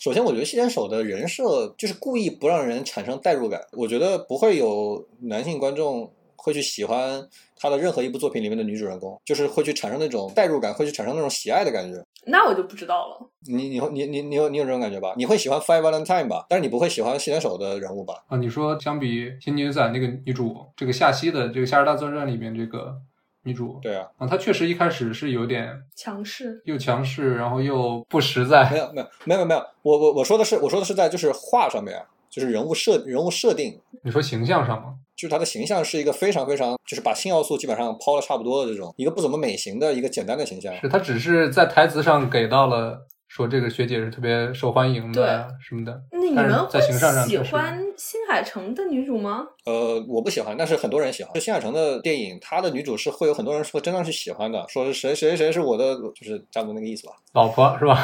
[0.00, 3.60] 首先我觉得细田守的人设就是故意不让人产生代入感。
[3.72, 12.02] 我觉得不会有男性观众会去喜欢他的任何一部作品里面的女主人公，就是会去产生那种代入感，会去产生那种喜爱的感觉。
[12.26, 13.30] 那我就不知道了。
[13.46, 15.14] 你你会你你你有你有这种感觉吧？
[15.16, 16.46] 你会喜欢 Five Valentine 吧？
[16.48, 18.14] 但是你不会喜欢细田守的人物吧？
[18.28, 22.94] 啊，你说相比《新女仔》那个女主，这个夏希的这个《夏日大作战》里面这个
[23.44, 28.70] 女主，对啊，啊，她确实一开始是有点强势，又强势，然后又不实在。
[28.70, 34.94] 没有没有没有没有，我我我说的是我说的是在就是画上面啊，就是人物设人物设定，你说形象上吗？
[35.16, 40.74] 就是她的形象是一个非常非常就是把性要素基本上抛的差不多的这种一个不怎么美型的一个简单的形象。
[40.80, 49.46] 是她只是在台词上给到了说这个学姐是特别受欢迎的呀什么的，那你们在形象上会喜欢新海诚的女主吗？
[49.64, 51.32] 呃，我不喜欢，但是很多人喜欢。
[51.32, 57.14] 就新海诚的电影，他的女主是会有很多人说真的是喜欢的，说是谁谁谁是我的，就是差不多那个意思吧。
[57.32, 57.96] 老婆是吧？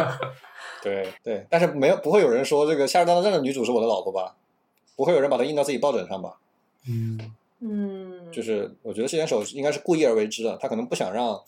[0.82, 4.36] 对对，但是没有不会有人说这个《夏日大作战》的女主是我的老婆吧？
[4.96, 6.38] 不会有人把她印到自己抱枕上吧？
[6.88, 7.20] 嗯，
[7.60, 11.38] 嗯，就是我觉得谢贤手应该是故意而为之的，他可能不想让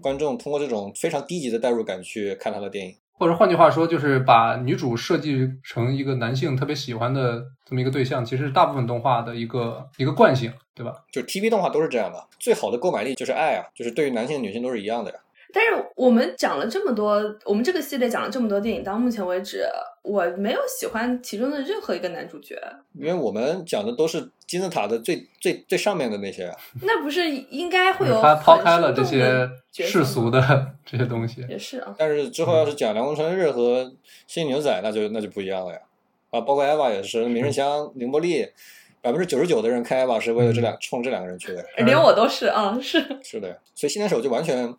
[0.00, 2.94] 观众通过这种非常低级的代入感去看他的电影。
[3.14, 10.94] 或者换句话说，就是把女主设计成一个男性特别喜欢的这么一个对象，其实是大部分动画的一个一个惯性，对吧？
[11.10, 15.18] 就 TV 动画都是这样的，最好的购买力就是爱啊，就是对于男性、女性都是一样的呀。
[15.52, 19.64] 但是我们讲了这么多，我们这个系列讲了这么多电影，到目前为止，
[20.02, 22.54] 我没有喜欢其中的任何一个男主角。
[22.94, 31.44] 因为我们讲的都是金字塔的最最最上面的那些啊，那不是应该会有他抛开了这些世俗的这些东西。
[31.48, 33.90] 也是啊，但是之后要是讲凉宫春日和
[34.26, 35.80] 新牛仔，那就那就不一样了呀。
[36.30, 38.46] 啊，包括艾娃也是，名人 香、凌波丽，
[39.00, 41.64] 百分之九十九的人开艾娃是为了这两、冲这两个人去的。
[41.78, 44.74] 连我都是啊，是是的，所以新年手就完全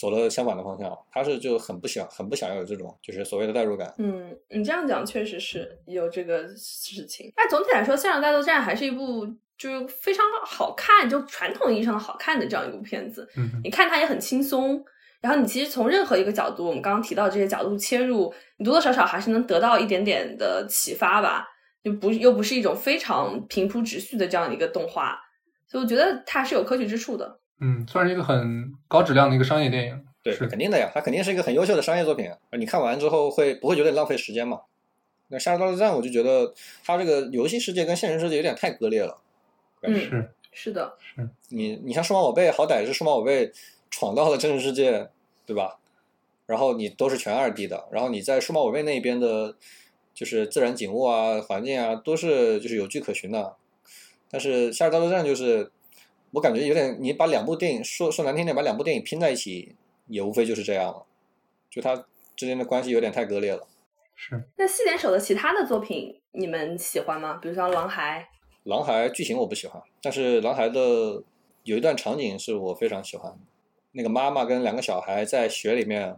[0.00, 3.94] 走了相反的方向，他是就很不想很不想要有这种就是所谓的代入感。
[3.98, 7.30] 嗯，你这样讲确实是有这个事情。
[7.36, 9.26] 但总体来说，《向上大作战》还是一部
[9.58, 13.28] 就是非常好看，就传统意义上的好看的这样一部片子。
[13.36, 14.82] 嗯，你看它也很轻松，
[15.20, 21.46] 然后你其实从任何一个角度，我们刚刚提到这些角度切入，你多多少少还是能得到一点点的启发吧。
[21.82, 25.18] 就不又不是一种非常平铺直叙的这样一个动画，
[25.66, 27.39] 所以我觉得它是有可取之处的。
[27.60, 30.04] 嗯，算是一个很高质量的一个商业电影。
[30.22, 32.30] 对，是肯定的呀，它肯定是一个很优秀的商业作品。
[32.52, 34.60] 你看完之后会不会觉得浪费时间嘛？
[35.28, 36.52] 那《夏日大作战》我就觉得
[36.84, 39.18] 它这个游戏世界跟现实世界有点太割裂了。
[39.82, 40.96] 嗯是，是的，
[41.48, 43.52] 你你像数码宝贝，好歹是数码宝贝
[43.90, 45.08] 闯到了真实世界，
[45.46, 45.78] 对吧？
[46.46, 49.56] 然后你都是全二 D 的，然后你在数码宝贝那边的，
[50.12, 53.54] 就是自然景物啊、环境啊，都是就是有据可循的。
[54.28, 55.70] 但是《夏日大作战》就是，
[56.32, 59.74] 我感觉有点，你把两部电影说说难听点，把两部电影拼在一起，
[60.06, 61.04] 也无非就是这样了，
[61.68, 61.96] 就它
[62.36, 63.66] 之间的关系有点太割裂了。
[64.14, 67.38] 是，那细点手的其他的作品你们喜欢吗？
[67.42, 68.28] 比如像《狼孩》。
[68.64, 71.22] 狼孩剧情我不喜欢，但是狼孩的
[71.64, 73.34] 有一段场景是我非常喜欢，
[73.92, 76.16] 那个妈妈跟两个小孩在雪里面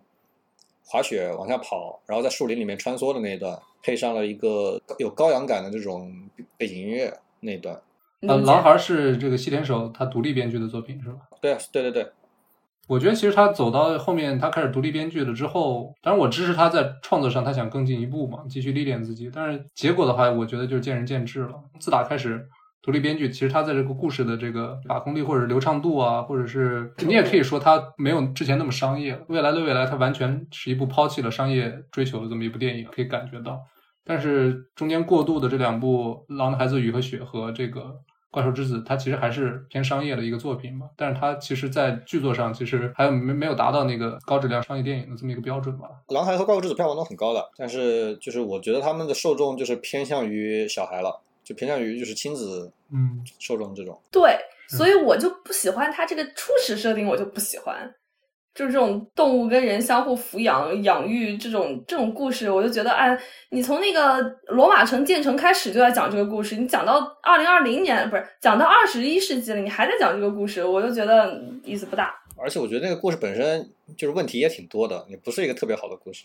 [0.84, 7.80] 滑雪往下跑，然后在树林里面穿梭的那一段，配上了一个有高扬感的这种背景音乐那一段。
[8.26, 11.16] 呃，狼孩是这个西田守他独立编剧的作品是吧？
[11.40, 12.06] 对啊对对对，
[12.86, 19.30] 我觉得其实他走到后面，他开始独立编剧了之后，当然我支持他在创作上他想更进一步嘛，继续历练自己。
[19.32, 21.54] 但是结果的话，我觉得就是见仁见智了。
[21.80, 22.46] 自打开始
[22.80, 29.20] 独立编剧，其实他在这个故事的这个把控力或者流畅度啊，或者是你也可以说他没有之前那么商业。
[29.28, 33.60] 未来的未来，他完全是一部抛弃了商业追求的这么一部电影，可以感觉到。
[34.04, 37.80] 但是中间过渡的这两部《狼的孩子雨和雪》和这个
[38.32, 40.88] 《怪兽之子》，它其实还是偏商业的一个作品嘛。
[40.96, 45.86] 但是它其实，在剧作上其实还有没没有达到那个高质量商业电影的这么一个标准吧。
[46.14, 54.00] 《狼孩》和《怪物之子》票房都很高的，但是就是我觉得他们的受众就是偏向于小孩了，就偏向于就是亲子嗯，受众这种。
[54.10, 54.34] 对，
[54.68, 57.94] 所以我就不喜欢它这个初始设定，我就不喜欢。
[58.54, 63.18] 就是这种动物跟人相互抚养、养育这种这种故事，我就觉得，哎，
[63.50, 72.14] 你从那个罗马城建成开始就在讲这个故事，你讲到二零二零年，不是讲到二十一世纪了，你还在讲这个故事，我就觉得嗯意思不大。
[72.36, 76.24] 而且我觉得那个故事本身就是问题也挺多的，也不是一个特别好的故事。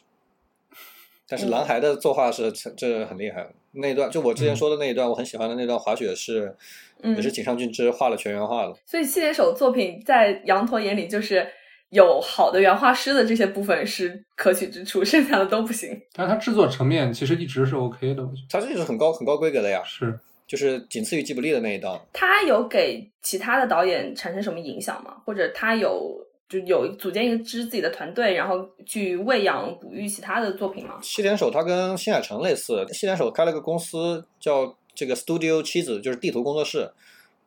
[1.29, 6.55] 但是男孩的作画是这很厉害的，那一段就我之前说的那一段，我很喜欢的那段滑雪是，
[7.01, 8.73] 嗯也是井上俊之画了全员画的。
[8.85, 11.45] 所以细田守作品在羊驼眼里就是
[11.89, 15.99] 有好的原画师的这些部分是可取之处， 剩下的都不行。
[16.13, 20.19] 但是它制作层面其实一直是 OK 的，我觉得它这就是很高很高规格的呀，是。
[20.47, 21.99] 就是仅次于吉卜力的那一档。
[22.13, 25.15] 他有给其他的导演产生什么影响吗？
[25.25, 30.99] 或者他有就有组建一个支自己的团队，然后去喂养哺育其他的作品吗？
[31.01, 36.89] 西点手他跟新海诚类似，西点手开了个公司叫这个 Studio 妻子，就是地图工作室，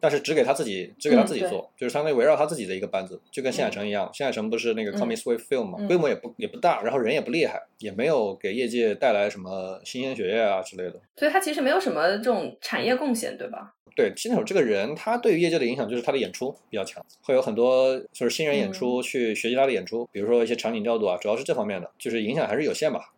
[0.01, 4.11] 但是只给他自己，只给他自己嗯做，就是相当于围绕他自己的一个班子，就跟新海诚一样。
[4.13, 11.01] 新海诚不是那个嗯 Comic Wave Film 嘛，嗯规模也不也不大，然后人也不厉害，也没有给业界带来什么新鲜血液啊之类的。
[11.17, 13.75] 所以他其实没有什么这种产业贡献，对吧？
[13.97, 23.13] 对，西田守这个人，他对于业界的影响就是他的演出比较强，会有很多就是新人演嗯出去学习他的演出，比如说一些场景调度啊，主要是这方面的，就是影响还是有限吧。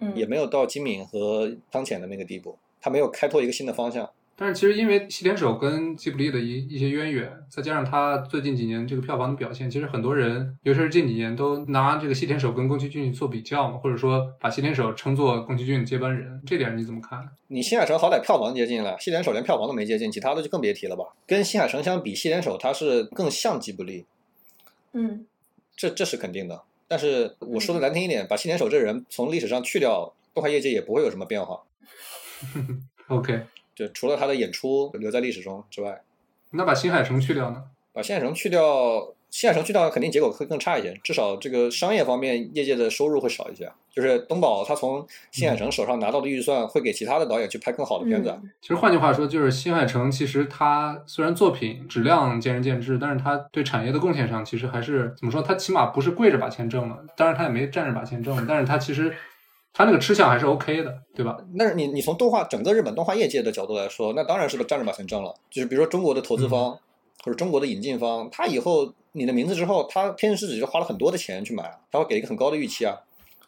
[0.00, 4.10] 嗯，也没有到金敏和汤浅的那个地步，他没有开拓一个新的方向。
[4.40, 17.28] 但是其实因为西田守跟吉卜力的一一些渊源，再加上他最近几年这个票房的表现，其实很多人，尤其是近几年都拿这个西田守跟宫崎骏做比较嘛，或者说把西田守称作宫崎骏接班人，这点你怎么看？
[17.48, 21.04] 你新海诚好歹票房接近了，西田守连票房都没接近，其他的就更别提了吧。
[21.26, 24.04] 跟新海诚相比，西田守他是更像吉卜力，
[24.92, 25.26] 嗯
[25.74, 26.62] 这这是肯定的。
[26.86, 31.60] 但是我说的难听一点，把西田守这人从历史上去掉，动画业界也不会有什么变化。
[33.08, 33.42] OK，
[33.78, 36.00] 就除了他的演出留在历史中之外，
[36.50, 37.62] 那把新海诚去掉呢？
[37.92, 43.70] 把新海诚去掉，新海诚去掉肯定结果会更差一些，至少这个商业方面业界的收入会少一些。
[43.94, 48.30] 就是东宝他从新海诚手上拿到的预算会给其他的导演去拍更好的片子。
[48.30, 55.42] 嗯其实换句话说，就是新海诚其实他虽然作品质量见仁见智，但是他对产业的贡献上其实还是怎么说？
[55.42, 59.12] 他起码不是跪着把钱挣了，当然他也没站着把钱挣了，但是他其实
[59.78, 61.38] 他那个吃相还是 OK 的，对吧？
[61.54, 65.32] 那是你你从动画整个日本动画业界的角度来说，那当然是个站着把钱挣了。
[65.48, 66.72] 就是比如说中国的投资方、
[67.22, 72.98] 或者中国的引进方，他以后你的名字之后，他天使之子就花了很多的钱去买啊，他会给一个很高的预期啊。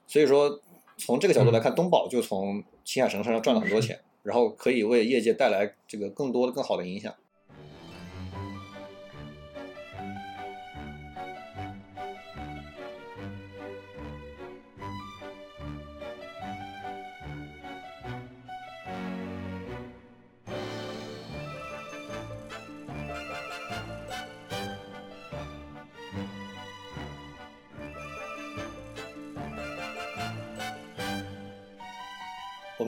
[0.07, 0.61] 所以说
[0.97, 7.13] 从这个角度来看，东宝就从新海诚身上赚了很多钱，然后可以为业界带来这个更多的更好的影响。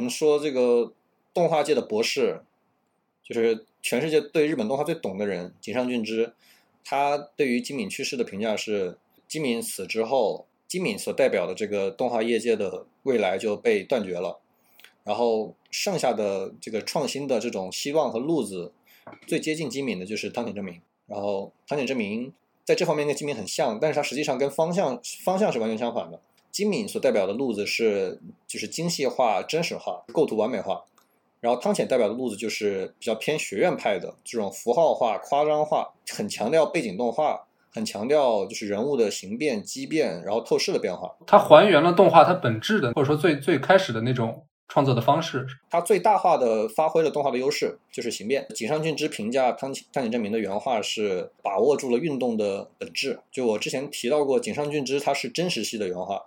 [0.03, 0.93] 我们说这个
[1.33, 2.41] 动画界的博士，
[3.23, 6.35] 就是全世界对日本动画最懂的人井上俊之，
[6.85, 14.41] 他对于金敏去世的评价是：金敏死之后，金敏所代表的这个动画业界的未来就被断绝了，
[15.05, 18.73] 然后剩下的这个创新的这种希望和路子，
[19.29, 20.83] 最接近金敏的就是汤浅证明。
[21.07, 22.33] 然后汤浅证明
[22.65, 26.21] 在这方面跟金敏很像，但是他实际上跟方向方向是完全相反的。
[26.53, 30.85] 金敏所代表的路子是就是精细化、真实化、构图完美化，
[31.41, 41.17] 然后汤浅代表的路子就是比较偏学院派的这种符号化、夸张化，很强调背景动画，很强调就是人物的形变、畸变，然后透视的变化。
[41.27, 45.47] 它还原了动画它本质的，或者说最最开始的那种创作的方式。
[45.71, 48.47] 它最大化的发挥了动画的优势，就是形变。
[48.55, 53.19] 井上俊之评价汤汤浅证明的原话是把握住了运动的本质。
[53.31, 56.27] 就我之前提到过，井上俊之他是真实系的原画，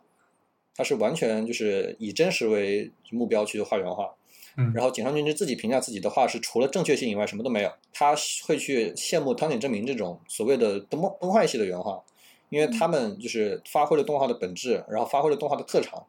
[0.75, 4.09] 他是完全就是以真实为目标去画原画。
[4.57, 12.01] 嗯然后井上俊之自己评价自己的画是除了正确性以外什么都没有，他会去羡慕汤浅证明这种所谓的崩崩坏系的原画，
[12.47, 16.01] 因为他们就是发挥了动画的本质，然后发挥了动画的特长，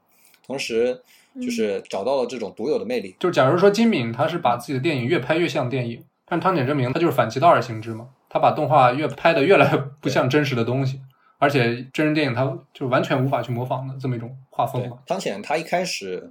[0.46, 1.02] 同时
[1.42, 3.16] 就是找到了这种独有的魅力。
[3.18, 11.00] 就假如说金敏他是把自己的电影越拍越像电影，但汤浅证明他就是反其道而行之嘛，他把动画越拍的越来越不像真实的东西，
[11.38, 16.30] 而且真人电影它就完全无法去模仿的这么一种画风对嘛。，汤浅他一开始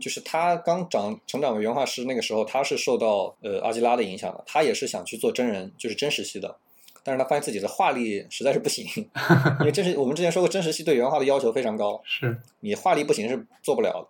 [0.00, 6.56] 就是他刚长成长为原画师那个时候，他是受到呃阿基拉的影响的，他也是想去做真人，就是真实系的。
[7.04, 8.84] 但是他发现自己的画力实在是不行，
[9.60, 14.08] 因为真实我们之前说过，真实系对原画的要求非常高， 是，你画力不行是做不了的。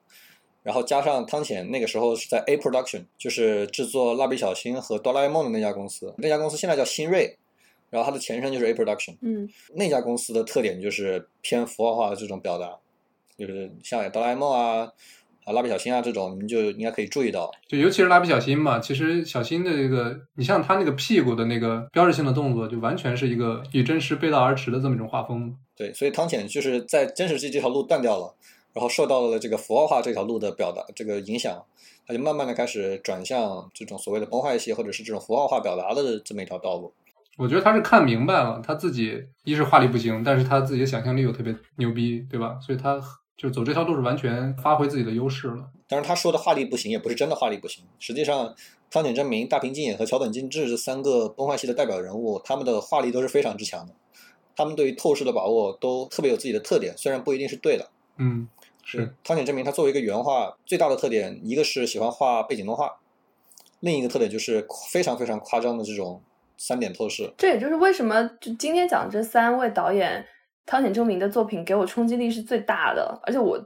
[0.64, 7.38] 然后加上汤浅那个时候是在 A Production，就是制作蜡笔小新和哆啦 A 梦的那家公司，那家公司现在叫新锐，
[7.90, 9.16] 然后它的前身就是 A Production。
[9.20, 12.76] 嗯那家公司的特点就是偏符号化的这种表达，
[13.36, 14.92] 就是像哆啦 A 梦啊、
[15.44, 17.50] 啊蜡笔小新啊这种，你们就应该可以注意到。
[17.66, 25.56] 就尤其是蜡笔小新嘛，其实小新的这个，你像他那个屁股的那个标志性的动作，就完全是一个与真实背道而驰的这么一种画风。
[25.74, 28.34] 对，所以汤浅就是在真实系这条路断掉了，
[28.74, 31.64] 然后受到了这个符号化这条路的表达这个影响，
[32.06, 36.92] 他就慢慢的开始转向这种所谓的崩坏系或者是这种符号化表达的这么一条道路。
[37.38, 42.58] 我觉得他是看明白了，他自己一是画力不行，但是他自己的想象力又特别牛逼，对吧？
[42.60, 43.00] 所以他
[43.36, 45.70] 就走这条路是完全发挥自己的优势了。
[45.86, 47.84] 当然，他说的画力不行，也不是真的画力不行。
[48.00, 48.52] 实际上，
[48.90, 53.94] 汤浅证明、大平静也和桥本静治这三个崩坏系的代表人物，他们的画力都是非常之强的。
[54.56, 57.88] 他们对于透视的把握都特别有自己的特点，虽然不一定是对的。
[58.16, 58.48] 嗯，
[58.82, 62.96] 是，汤浅证明他作为一个原画，最大的特点一个是喜欢画背景动画，
[63.78, 66.20] 另一个特点就是非常非常夸张的这种
[66.58, 67.32] 三点透视。
[67.38, 70.22] 这也就是为什么就今天讲这三位导演，
[70.66, 73.58] 汤浅证明的作品给我冲击力是最大的，而且我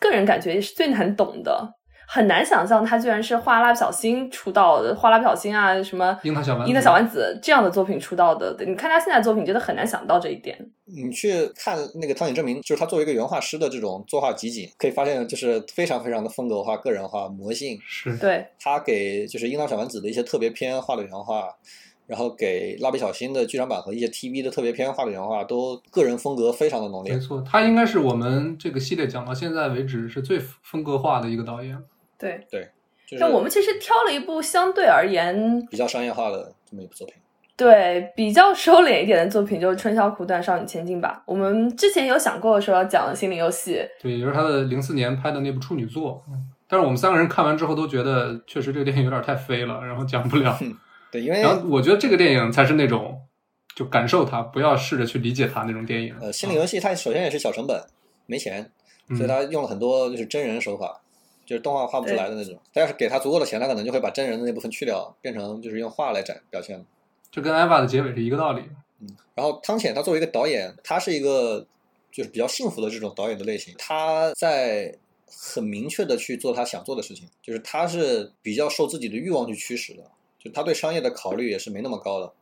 [0.00, 1.74] 个人感觉也是最难懂的。
[2.10, 8.56] 很难想象他居然是画蜡笔小新出道的，画蜡笔小新啊，什么樱桃小丸子樱桃小丸子这样的作品出道的。
[8.60, 10.58] 你看他现在作品，觉得很难想到这一点。
[10.86, 17.78] 你去看那个汤浅证明，就是他作为一个原画师的这种作画集锦，可以发现就是非常非常的风格化、个人化、魔性。
[17.86, 21.54] 是，对，他给就是樱桃小丸子的一些特别篇画的原画，
[22.08, 27.12] 然后给蜡笔小新的剧场版和一些 TV 的特别篇画的原画，都个人风格非常的浓烈。
[27.12, 31.78] 没错，他应该是我们这个系列讲到现在为止是最风格化的一个导演。
[32.18, 32.40] 对，
[33.06, 37.14] 就是但我们其实挑了一部相对而言比较商业化的这么一部作品。
[37.56, 41.18] 对比较收敛一点的作品，就是《春宵苦短，少女前进吧》。
[41.26, 46.24] 我们之前有想过说要讲心灵游戏，对，也就是他的零四年拍的那部处女作。
[46.28, 50.54] 嗯但是我们三个人看完之后都觉得，确实这个电影有点太飞了，然后讲不了。
[51.10, 53.20] 对，因为然后我觉得这个电影才是那种
[53.74, 56.14] 就感受它，不要试着去理解它那种电影。
[56.20, 57.82] 呃，心理游戏它首先也是小成本，
[58.26, 58.70] 没钱，
[59.08, 61.00] 所以嗯它用了很多就是真人手法，
[61.46, 62.60] 就是动画画不出来的那种。
[62.74, 66.84] 他要是给他足够的钱，他可能就会把真人的那部分去掉，变成就是用画来展表现。
[67.30, 68.62] 就跟《艾娃》的结尾是一个道理。
[69.00, 71.64] 嗯然后汤浅他作为一个导演，他是一个
[72.10, 74.92] 就是比较幸福的这种导演的类型，他在
[75.26, 80.02] 很明确的去做他想做的事情，就是他是比较受自己的欲望去驱使的，
[80.38, 82.32] 就他对商业的考虑也是没那么高的。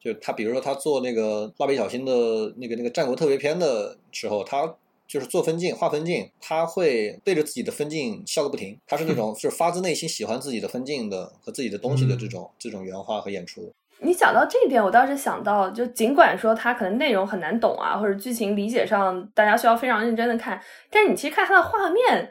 [0.00, 2.12] 就他比如说他做那个蜡笔小新的
[2.56, 4.74] 那个那个战国特别篇的时候，他
[5.06, 8.78] 就是做分镜画分镜，他会对着自己的分镜笑个不停。
[8.86, 13.72] 他是那种 就是发自内心喜欢自己的分镜的和自己的东西的这种、这种原画和演出。
[14.00, 22.30] 你讲到这一点，我倒是想到，就尽管说他可能内容很难懂啊，或者剧情理解上大家需要非常认真的看，但是你其实看他的画面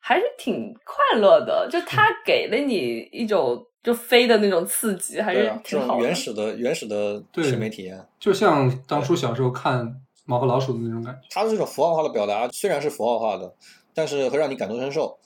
[0.00, 6.00] 还是挺快乐的，就他给了你一种就飞的那种刺激，还是挺好的。
[6.00, 8.04] 种原始的原始的对审美体验。
[8.18, 9.86] 就像当初小时候看
[10.24, 11.20] 《猫和老鼠》的那种感觉。
[11.30, 13.54] 它的这种符号化的表达虽然是符号化的，
[13.92, 15.18] 但是会让你感同身受。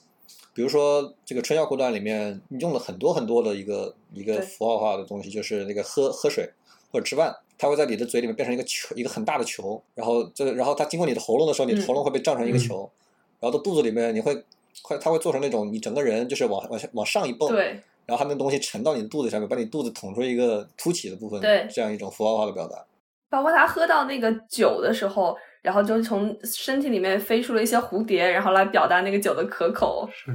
[0.53, 6.51] 比如说这个《春宵苦短》里面你用了很多很多的一个一个符号化的东西，就是那个喝喝水
[6.91, 12.91] 或者吃饭，它会在你的嘴里面变成一个球，一个很大的球，然后这个然后它经过你的喉咙的时候，你喉咙会被胀成一个球，
[13.39, 14.35] 然后到肚子里面你会
[14.83, 22.83] 快，它会做成那种你整个人就是往往下往上一蹦，对然后它那东西沉到你的肚子上面，把你肚子捅出一个凸起的部分，对这样一种符号化的表达。
[23.29, 30.09] 包括他喝到那个酒的时候，然后就从身体里面飞出了一些蝴蝶，然后来表达那个酒的可口。
[30.11, 30.31] 是，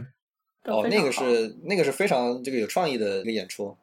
[0.66, 3.76] 哦，那个是那个是非常这个有创意的一个演出，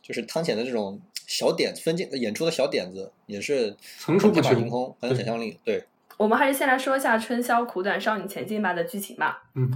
[0.00, 5.58] 就是汤浅的这种小点分镜演出的小点子，也是层出不穷天马行空，很有想象力。
[5.64, 5.82] 对，
[6.16, 9.42] 我们还是先来说一下《春宵苦短，少女前进吧》的剧情吧。
[9.56, 9.68] 嗯，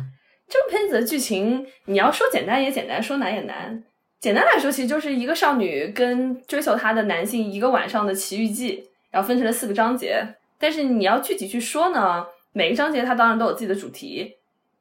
[0.49, 3.83] 这个片子的剧情，你要说简单也简单，说难也难。
[4.21, 10.27] 简单来说，其实就是一个少女跟追求她的男性一个晚上的奇遇记，然后分成了四个章节。
[10.59, 14.37] 但是你要具体去说呢，每个章节它当然都有自己的主题，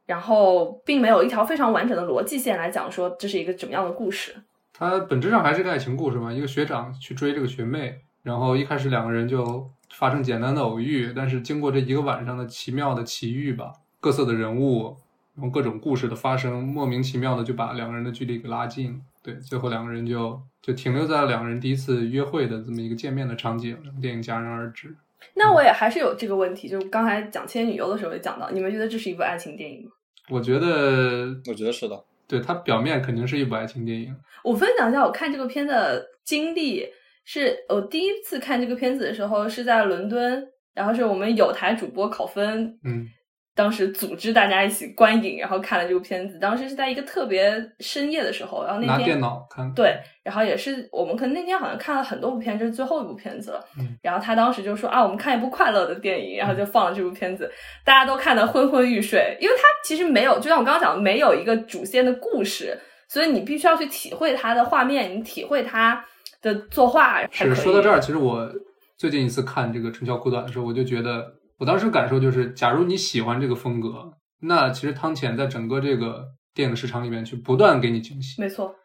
[0.06, 4.36] 然后并没有一条非常完整的逻辑线来讲说这是一个怎么样的故事。
[4.72, 14.96] 它本质上还是个爱情故事嘛，一个学长去追这个学妹，然后一开始两个人就发生简单的偶遇，但是经过这一个晚上的奇妙的奇遇吧，各色的人物，
[15.36, 24.96] 然后各种故事的发生，莫名其妙的就把两个人的距离给拉近，对，最后两个人就就停留在了两个人第一次约会的这么一个见面的场景，电影戛然而止。
[25.34, 29.92] 那我也还是有这个问题，就刚才讲《千女游》的时候也讲到，你们觉得这是一部爱情电影吗？
[30.30, 32.04] 我觉得，我觉得是的。
[32.28, 34.16] 对它表面肯定是一部爱情电影。
[34.44, 36.84] 我分享一下我看这个片的经历，
[37.24, 43.08] 是我第一次看这个片子的时候是在伦敦，然后是我们有台主播考分，嗯，
[43.56, 46.38] 当时组织大家一起观影，然后看了这部片子。
[46.38, 53.66] 当时是在一个特别深夜的时候，然后那天拿电脑看，对，然后也是我们可能那天好像看了很多部片，这是最后一部片子了。
[53.80, 57.50] 嗯然后他当时就说啊，我们看一部快乐的电影，然后就放了这部片子，
[57.84, 62.78] 大家都看得昏昏欲睡，因为它其实没有，就像我刚刚讲的，没有一个主线的故事，
[63.08, 66.04] 所以你必须要去体会它的画面，你体会它
[66.42, 67.26] 的作画。
[67.32, 68.52] 是说到这儿，其实我
[68.98, 71.26] 最近一次看这个《春宵苦短》的时候，我就觉得，
[71.58, 78.76] 我当时感受就是，假如你喜欢这个风格，那其实汤浅在整个这个电影市场里面去不断给你惊喜，没错，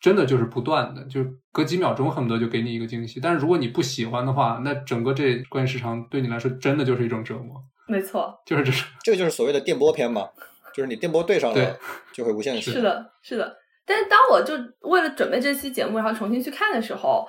[0.00, 3.20] 真的就是不断的，就是隔几秒钟恨不得就给你一个惊喜。
[3.20, 8.80] 但是如果你不喜欢的话，那整个这观影市场对你来说真的就是一种折磨，没错，就是这种。
[9.04, 10.28] 这个就是所谓的电波片嘛，
[10.74, 11.78] 就是你电波对上对了，
[12.12, 13.56] 就会无限是的，是的。
[13.84, 14.54] 但是当我就
[14.88, 17.26] 为了准备这期节目，然后重新去看的时候，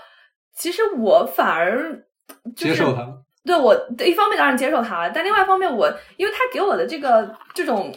[0.56, 1.94] 其实我反而、
[2.56, 3.24] 就是、接受它了。
[3.48, 3.74] 对我
[4.06, 7.92] 一方面当然接受他了，但另外一方面我因为他给我的这个这种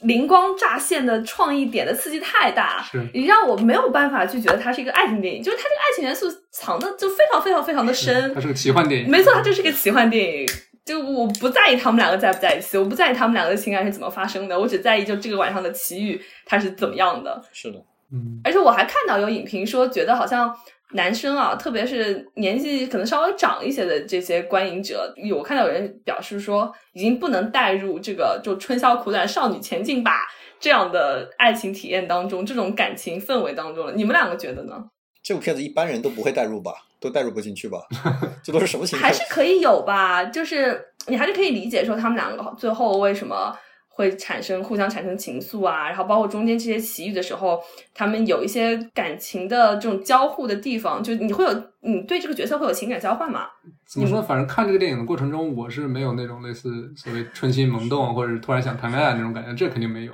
[0.00, 8.40] 灵光乍现的创意点的刺激太大，是你让我没有办法去觉得它是一个爱情电影，就是它这个爱情元素藏的就非常非常非常的深它。
[8.40, 9.10] 是个奇幻电影。
[9.10, 10.48] 没错，它就是个奇幻电影。
[10.82, 17.40] 就我不在意他们两个在不在一起，我不在意他们两个的情感是怎么发生的，我只在意就这个晚上的奇遇它是怎么样的。
[17.52, 17.78] 是的，
[18.12, 20.52] 嗯，而且我还看到有影评说，觉得好像
[20.92, 30.26] 男生啊，特别是年纪可能稍微长一些的这些观影者，有我看到有人表示说，已经不能带入这个就春宵苦短，少女前进吧
[30.58, 33.92] 这样的爱情体验当中，这种感情氛围当中了。
[33.92, 34.84] 你们两个觉得呢？
[35.22, 37.78] 这部片子一般人都不会带入吧，都带入不进去吧？
[38.42, 39.16] 这都是什么情况还？
[39.16, 40.24] 是可以有吧？
[40.24, 43.56] 就是你还是可以理解说他们两个最后为什么。
[44.00, 47.60] 会产生互相产生情愫啊，然后包括中间这些奇遇的时候，
[47.94, 53.46] 他们有一些感情的这种交互的地方，就你会有你对这个角色会有情感交换嘛？
[53.86, 54.22] 怎么说？
[54.22, 60.12] 反正看这个电影的过程中，我是没有那种类似所谓春心萌动，或者突然想谈恋爱那种感觉，这肯定没有。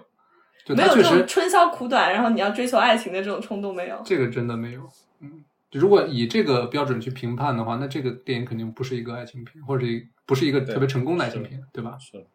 [0.67, 4.03] 就没有这种春宵苦短，然后你要追求爱情的这种冲动没有。
[4.05, 4.81] 这个真的没有。
[5.21, 9.87] 嗯，如果以这个标准去评判的话，那这个电影肯定不是一个爱情片，或者
[10.27, 11.97] 不是一个特别成功的爱情片，对吧？
[12.01, 12.27] 是。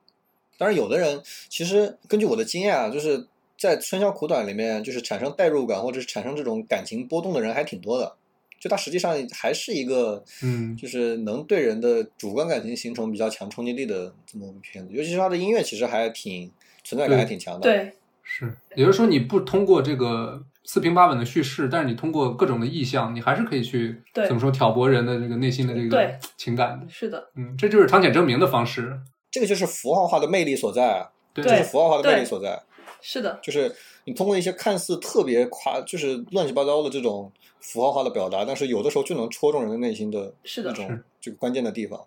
[0.62, 3.26] 当然，有的人其实根据我的经验啊，就是
[3.57, 8.16] 在《春宵苦短》里面，就是产生代入感或者是产生这种感情波动的人还挺多的。
[8.59, 14.93] 就它实际上还是一个，嗯，就是能对人的主观感情形成比较强冲击力的这么部片子。
[14.93, 16.51] 尤其是它的音乐，其实还挺
[16.84, 17.62] 存在感还挺强的。
[17.62, 26.86] 对，是，也就是说，你不通过这个四平八稳的叙事，但是你通过各种的意象，你还是可以去怎么说挑拨人的这个内心的这个情感的。
[26.88, 28.99] 是的，嗯，这就是汤浅证明的方式。
[29.32, 32.61] 这个就是符号化的魅力所在啊，对这是符号化的魅力所在。
[33.01, 33.73] 是的，就是
[34.03, 41.99] 你通过一些看似特别夸，就是乱七八糟的这种符号化的表达，但是有的时候就能戳中人的内心的是的那种这个关键的地方。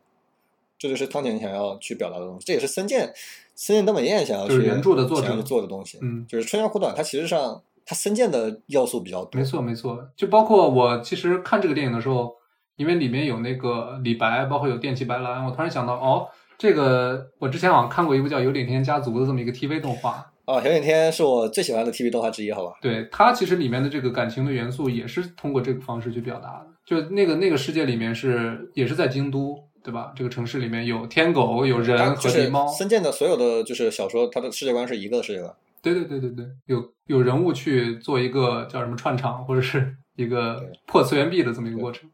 [0.78, 3.12] 这就是汤浅想要去表达的东西，这也是森健
[3.54, 5.98] 森健登美彦想要去就是原著的作者想要去做的东西。
[6.02, 9.40] 嗯，就是春江苦短，它其实上它森健的要素比较多。
[9.40, 10.06] 没错，没错。
[10.14, 12.36] 就包括我其实看这个电影的时候，
[12.76, 16.28] 因为里面有那个李白，包括有电气白兰，我突然想到，哦，
[16.64, 20.12] 这个我之前好像看过一部叫《有点天家族》的这么一个 TV 动画。
[20.46, 22.72] 啊，小点天是我最喜欢的 TV 动画之一，好吧？
[22.80, 26.68] 对它其实里面的这个感情的元素也是通过这个方式去表达的。
[26.86, 30.10] 就那个那个世界里面是也是在京都，对吧？
[30.16, 32.66] 这个城市里面有天狗、有人和就是狸猫。
[32.66, 35.54] 森健的所有的就是小说，它的世界观是一个世界观。
[35.82, 42.08] 对对对对对，有有人物去做一个叫什么串场，或者是一个破次元壁的这么一个过程。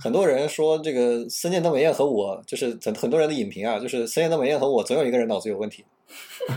[0.00, 5.84] 很多人说这个森健登美彦和我，就是很很多人的影评啊，就是森健登美彦和我总有一个人脑子有问题。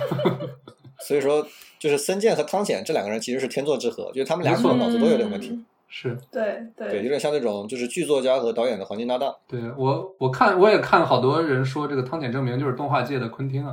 [1.06, 1.46] 所以说，
[1.80, 5.50] 就是森健和汤浅这两个人其实是天作之合，就是他们俩可能脑子都有点问题。
[5.50, 5.66] 嗯
[5.96, 9.32] 是对对，有点像那种就是剧作家和导演的黄金搭档。
[9.48, 13.72] 对我我看我也看好多人说这个汤浅证明就是动画界的昆汀啊，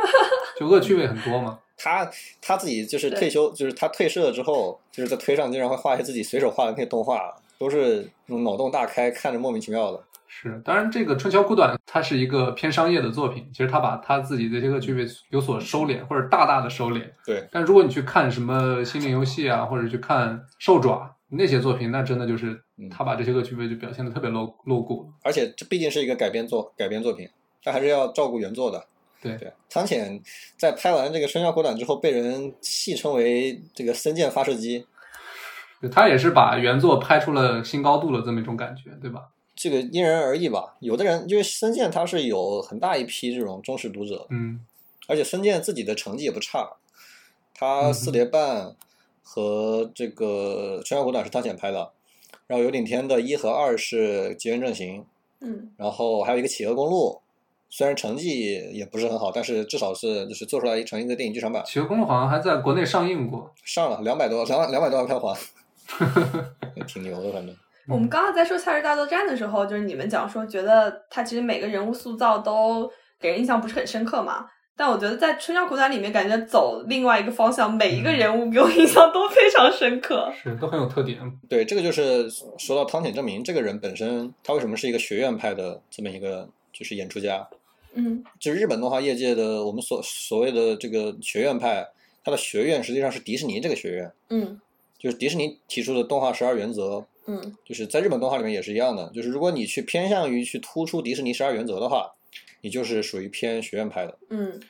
[0.60, 1.58] 就恶趣味很多嘛。
[1.78, 2.06] 他
[2.42, 10.02] 他自己就是退休，就是他退社之后，就是在推上经常会画一些自己随手画的那些动画，都是那种脑洞大开，看着莫名其妙的。
[10.26, 17.08] 是，当然这个《春宵苦短》它是一个偏商业的作品，其实他把他自己的这个趣味有所收敛，或者大大的收敛。
[17.24, 25.06] 对，但如果你去看什么《心灵游戏》啊，或者去看《兽爪》那些作品，那真的就是嗯他把这些恶趣味就表现的特别露露骨。
[25.22, 27.28] 而且这毕竟是一个改编作改编作品，
[27.62, 28.84] 他还是要照顾原作的。
[29.20, 30.20] 对对，汤浅
[30.58, 34.84] 在拍完这个《春宵苦短》之后，被人戏称为这个森健发射机。
[35.82, 39.22] 就他也是把原作拍出了新高度的这么一种感觉，对吧？
[39.56, 44.60] 这个因人而异吧，有的人因为森健他是有很大一批这种忠实读者，嗯
[45.08, 46.70] 而且森健自己的成绩也不差，
[47.52, 48.74] 他嗯四叠半
[49.22, 51.90] 和这个《春宵苦短》是他先拍的，
[52.46, 55.04] 然后有顶天的一和二是吉原正行，
[55.40, 57.20] 嗯然后还有一个企鹅公路，
[57.68, 63.52] 虽然成绩也不是很好，但是至少是就是做出来成一个电影剧场版，企鹅公路好像还在国内上映过。
[63.64, 65.40] 上了两百多两两百多万票房，也
[66.86, 67.54] 挺牛的，反正。
[67.88, 72.90] 我们刚刚在说《夏日大作战》的时候，就是你们讲说觉得他其实每个人物塑造都
[73.20, 74.46] 给人印象不是很深刻嘛。
[74.74, 80.32] 但我觉得在《春宵苦短》里面，感觉走另外一个方向，每一个人物给我印象都非常深刻。
[80.42, 81.20] 是都很有特点。
[81.48, 82.26] 对，这个就是
[82.56, 87.46] 说到汤浅证明这个人本身，他为什么是一个学院派的这么一个就是演出家？
[87.94, 91.86] 嗯就是日本动画业界的我们所所谓的这个学院派，
[92.24, 94.58] 他的学院实际上是迪士尼这个学院，嗯
[95.02, 102.12] 就是迪士尼提出的动画十二原则，嗯就是在日本动画里面也是一样的，就是如果你去偏向于去突出迪士尼十二原则的话，
[102.60, 104.16] 你就是属于偏学院派的。
[104.28, 104.60] 嗯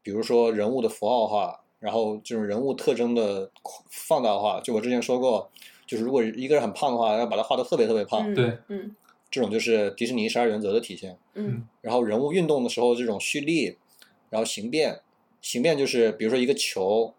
[0.00, 3.50] 比如说人物的符号化，然后这种人物特征的
[3.90, 4.60] 放大化。
[4.60, 5.50] 就我之前说过，
[5.86, 8.94] 就是如果一个人很胖的话，要把他画的特别特别胖，嗯，对，嗯
[9.30, 11.18] 这种就是迪士尼十二原则的体现。
[11.34, 13.76] 嗯然后人物运动的时候这种蓄力，
[14.30, 15.00] 然后形变，
[15.40, 17.12] 形变就是比如说一个球，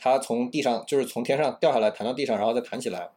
[0.00, 3.10] 它从地上就是从天上掉下来弹到地上，然后再弹起来，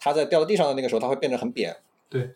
[0.00, 1.76] 它在掉到地上的那个时候，它会变得很扁，
[2.08, 2.30] 对，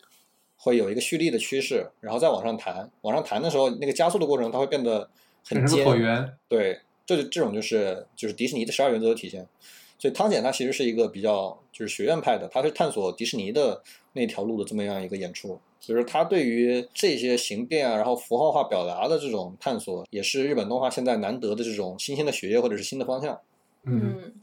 [0.55, 5.09] 会有一个蓄力的趋势，然后再往上弹，往上弹的时候，那个加速的过程它会变得
[5.43, 6.31] 很尖椭圆。
[6.47, 9.47] 对，这就这种就是就是迪士尼的十二原则的体现。
[9.99, 13.81] 所以汤浅他其实是一个比较就是学院派的，他是探索迪士尼的
[14.13, 15.59] 那条路的这么样一个演出。
[15.79, 23.39] 所以说他对于这些形变啊，然后符号化表达的这种探索，也是日本动画现在难得的这种新兴的学业或者是新的方向。
[23.87, 24.33] 嗯，嗯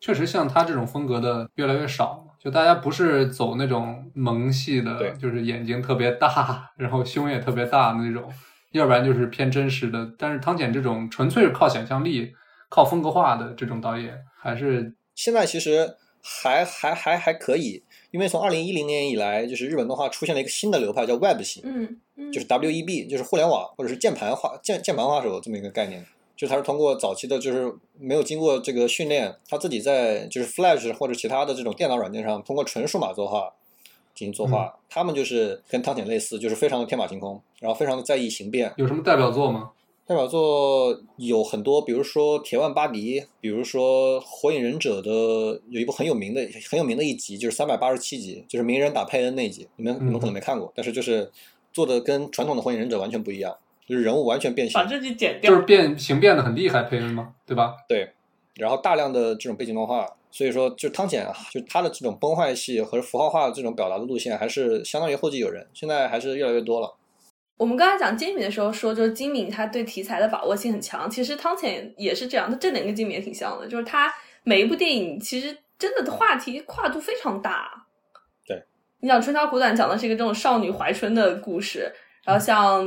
[0.00, 8.32] 确实像他这种风格的越来越少，就大家不是走那种萌系的对，就是眼睛特别大，然后胸也特别大的那种，
[8.72, 10.10] 要不然就是偏真实的。
[10.16, 12.32] 但是汤浅这种纯粹是靠想象力、
[12.70, 21.60] 靠风格化的这种导演，还是现在其实还还还还可以，因为从二零一零年以来，就是日本动画出现了一个新的流派，叫 Web 系。
[21.64, 26.06] 嗯嗯，就是 WEB，就是互联网或者是键盘画键键盘画手这么一个概念。
[26.40, 33.52] 就他是通过早期的，就是没有经过这个训练，他自己在就是 Flash 或者其他的这种电脑软件上，通过纯数码作画
[34.14, 34.74] 进行作画。
[34.88, 38.72] 他们就是跟汤浅类似，就是非常的天马行空，然后非常的在意形变。
[38.78, 39.72] 有什么代表作吗？
[40.06, 51.30] 代表作有很多，比如说《铁腕巴迪》，比如说《火影忍者》的有一部很有名的很有名的一集，就是三百八十七集，就是鸣人打佩恩那一集，你们你们可能没看过，但是就是
[51.72, 53.54] 做的跟传统的《火影忍者》完全不一样，
[53.90, 55.50] 就是人物完全变形把，自己剪掉。
[55.50, 57.74] 就是变形变得很厉害，佩恩嘛，对吧？
[57.88, 58.12] 对，
[58.54, 66.94] 然后大量的这种背景动画，所以说就汤浅啊，就他的这种崩坏系和符号化的这种表达的路线，还是相当于后继有人，现在还是越来越多了。
[67.56, 71.10] 我们刚才讲金敏的时候说，就是金敏他对题材的把握性很强。
[71.10, 74.10] 其实汤浅也是这样，他这点跟金敏也挺像的，就是他
[74.44, 77.86] 每一部电影其实真的话题跨度非常大。
[78.46, 78.62] 对，
[79.00, 81.92] 你想《春宵苦短》讲的是一个这种少女怀春的故事，
[82.24, 82.86] 然后像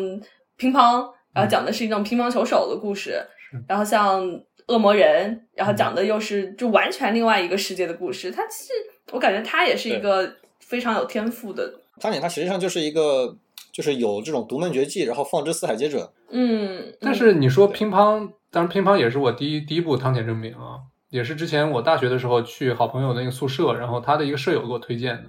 [0.57, 3.25] 乒乓，然后讲的是一种乒乓球手的故事，
[3.67, 4.21] 然后像
[4.67, 8.31] 恶魔人，然后讲的又是就完全另外一个世界的故事。
[8.31, 8.73] 他其实
[9.11, 13.35] 我感觉他也是一个非常有天赋的，汤浅他实际上就是一个，
[13.71, 16.07] 就是有这种独门绝技，然后放之四海皆准。
[16.29, 20.79] 嗯，但是你说乒乓，当然乒乓也是我第一第一部汤浅证明啊，
[21.09, 25.23] 也是之前我大学的时候去好朋友那个宿舍，然后他的一个舍友给我推荐的。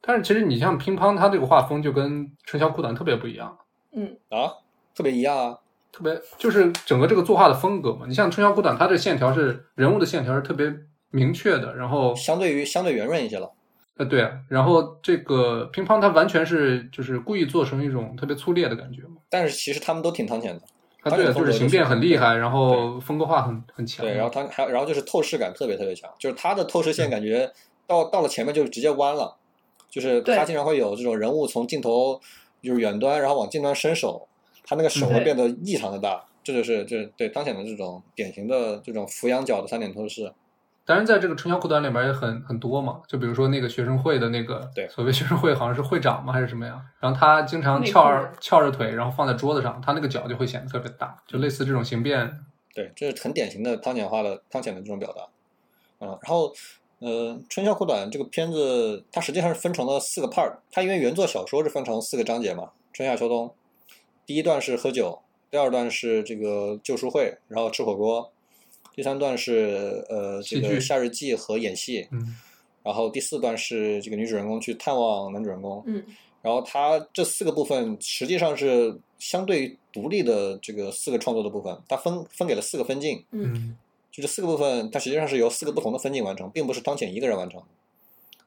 [0.00, 3.58] 但是其实你像乒乓，它这个画风就跟《春宵苦短》特别不一样，
[3.92, 4.16] 嗯。
[4.30, 4.52] 啊，
[4.96, 5.58] 特别一样啊。
[5.92, 8.06] 特别就是整个这个作画的风格嘛。
[8.08, 10.74] 你像《春宵苦短》，它这线条是人物的线条是特别
[11.10, 13.52] 明确的，然后相对于相对圆润一些了。
[13.96, 19.16] 呃对啊，然后这个乒乓它完全是就是故意做成一种特别粗劣的感觉嘛。
[19.30, 20.60] 但是其实他们都挺汤浅的，
[21.02, 24.04] 它对啊，它这个风格就是形变很厉害，然后风格化很很强。
[24.04, 27.50] 对，然后他还然后就是透视感特别特别强，就是他的透视线感觉
[27.86, 29.34] 到到了前面就直接弯了，
[29.88, 32.20] 就是对他经常会有这种人物从镜头
[32.62, 34.28] 就是远端，然后往近端伸手，
[34.66, 40.32] 他那个手会变得异常的大，这就是就是对汤浅的这种典型的这种俯仰角的三点透视。
[40.84, 46.80] 当然，在这个春宵苦短里面也很很多嘛，就比如说那个学生会的那个，对所谓学生会好像是会长吗还是什么呀？
[47.00, 52.38] 然后他经常翘着翘着腿，然后放在桌子上，他那个脚就会显得特别大，就类似这种形变。
[52.72, 55.22] 对，这是很典型的汤浅化的汤浅的这种表达。
[55.98, 56.52] 嗯，然后
[57.00, 63.52] 呃，《春宵苦短》这个片子它实际上是分成了四个 part，它因为原作小说是分成四个章节嘛，春夏秋冬。
[64.26, 65.20] 第一段是喝酒，
[65.50, 68.30] 第二段是这个旧书会，然后吃火锅，
[68.94, 72.36] 第三段是呃这个夏日祭和演戏，嗯
[72.82, 75.82] 然后第四段是这个女主人公去探望男主人公。
[75.86, 76.04] 嗯
[76.42, 83.76] 然后它这四个部分实际上是相对独立的这个四个创作的部分，它分分给了四个分镜，嗯嗯
[84.12, 87.60] 就这四个部分，它实际上是由四个不同的分镜完成，并不是汤浅一个人完成。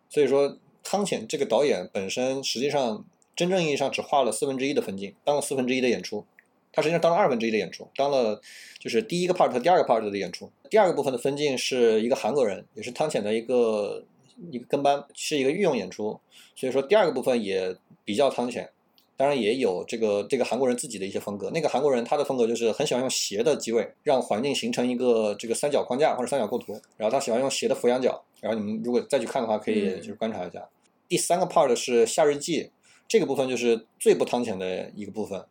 [0.10, 3.04] 所以说，汤浅这个导演本身实际上
[3.40, 6.26] 真正意义上只画了四分之一的分镜，当了四分之一的演出。
[6.74, 8.42] 他实际上当了二分之一的演出，当了
[8.78, 10.52] 就是第一个 part 和第二个 part 的演出。
[10.70, 14.04] 第二个部分的分镜是一个韩国人，也是汤浅的一个
[14.52, 16.20] 一个跟班，是一个御用演出。
[16.54, 18.70] 所以说第二个部分也比较汤浅，
[19.16, 21.50] 当然也有这个这个韩国人自己的一些风格。
[21.52, 28.22] 那个韩国人他的风格就是很喜欢用斜的机位，让环境形成一个这个三角框架或者三角构图，然后他喜欢用斜的俯仰角。
[28.42, 30.68] 然后你们如果再去看的话，可以嗯就是观察一下。
[31.08, 32.70] 第三个 part 是夏日祭，
[33.10, 35.44] 这个部分就是最不汤浅的一个部分，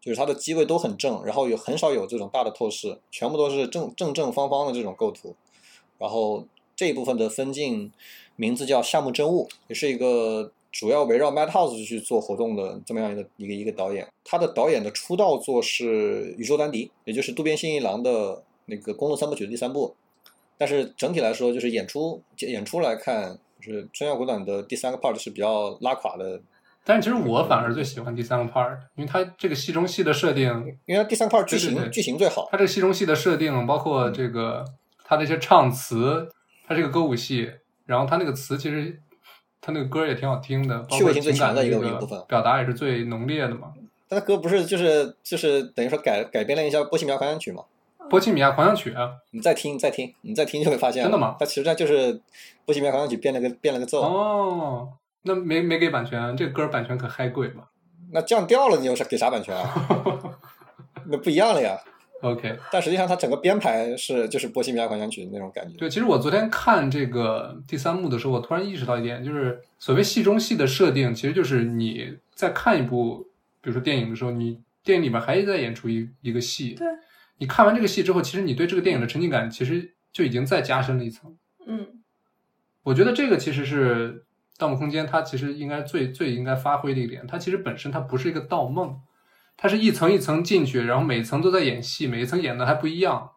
[0.00, 5.34] 就是它的机位都很正，然后有很少有这种大的透视，全部都是正正正方方的这种构图。
[5.98, 6.46] 然后
[6.76, 7.90] 这一部分的分镜
[8.36, 14.06] 名字叫夏目真悟，也是一个主要围绕 Madhouse 去做活动的这么样一个一个一个导演。
[14.22, 19.96] 他的导演的出道作是《宇宙丹迪》，也就是渡边信一郎的那个公路三部曲的第三部。
[20.58, 26.40] 但是整体来说，就是演出演出来看，就是《春药古短》的第三个 part 是比较拉垮的，
[26.88, 30.46] 但是其实我反而最喜欢第三个 part，因为它这个戏中戏的设定，
[30.86, 32.48] 因为它第三 part 剧情剧情最好。
[32.50, 34.64] 它这个戏中戏的设定，包括这个
[35.04, 36.26] 它这些唱词，
[36.66, 37.52] 它这个歌舞戏，
[37.84, 38.98] 然后它那个词其实
[39.60, 43.74] 它那个歌也挺好听的，包括趣味性最情感强的一个这一个部分表达也是最浓烈的嘛。
[44.08, 47.64] 但他歌不是就是就是等于说改改编了一下《波西米亚狂想曲》嘛？
[48.08, 52.14] 波西米亚狂想曲啊，你再听再听，你再听就会发现，真的吗它其实它就是
[52.64, 54.88] 《波西米亚狂想曲》变了个变了个奏，哦，
[55.22, 57.64] 那没没给版权，这个歌版权可嗨贵嘛
[58.12, 60.38] 那降调了，你又是给啥版权啊？
[61.06, 61.78] 那不一样了呀。
[62.20, 65.76] ？OK，但实际上它整个编排是就是《波西米亚狂想曲》那种感觉。
[65.76, 73.28] 对，其实我昨天看这个第三幕的时候，我突然意识到一点，就是所谓戏中戏的设定，其实就是你在看一部，
[73.60, 76.86] 比如说电影的时候，你电影里面还在演出一一个戏，对，
[77.38, 81.36] 你看完这个戏之后，其实你对这个电影的沉浸感其实就已经再加深了一层。
[81.66, 81.86] 嗯
[82.82, 84.12] 我觉得这个其实是
[84.58, 89.00] 《盗梦空间》它其实应该最最应该发挥的一点，它其实本身它不是一个盗梦，
[89.56, 93.30] 它是一层一层进去，然后每层都在演戏，每一层演的还不一样，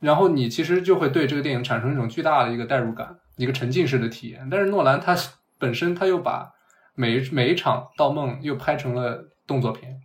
[0.00, 4.48] 然后你其实就会对这个电影产生一种巨大的一个代入感，一个沉浸式的体验。
[4.50, 5.16] 但是诺兰他
[5.56, 6.52] 本身他又把
[6.94, 10.00] 每每一场盗梦又拍成了动作片，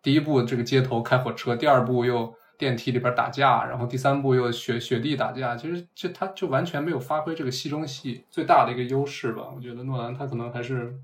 [0.00, 9.48] 第一部这个街头开火车，第二部又电梯里边打架，然后第三部又雪雪地打架，其实这他就完全没有发挥这个戏中戏最大的一个优势吧。
[9.54, 10.94] 我觉得诺兰他可能还是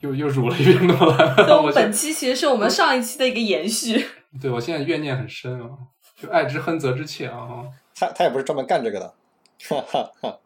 [0.00, 1.34] 又又辱了一遍诺兰。
[1.38, 4.06] 那 我我们本期其实是我们上一期的一个延续。
[4.40, 5.70] 对我现在怨念很深啊，
[6.16, 7.64] 就爱之恨责之切啊。
[7.94, 9.14] 他他也不是专门干这个的，
[9.68, 10.38] 哈哈哈。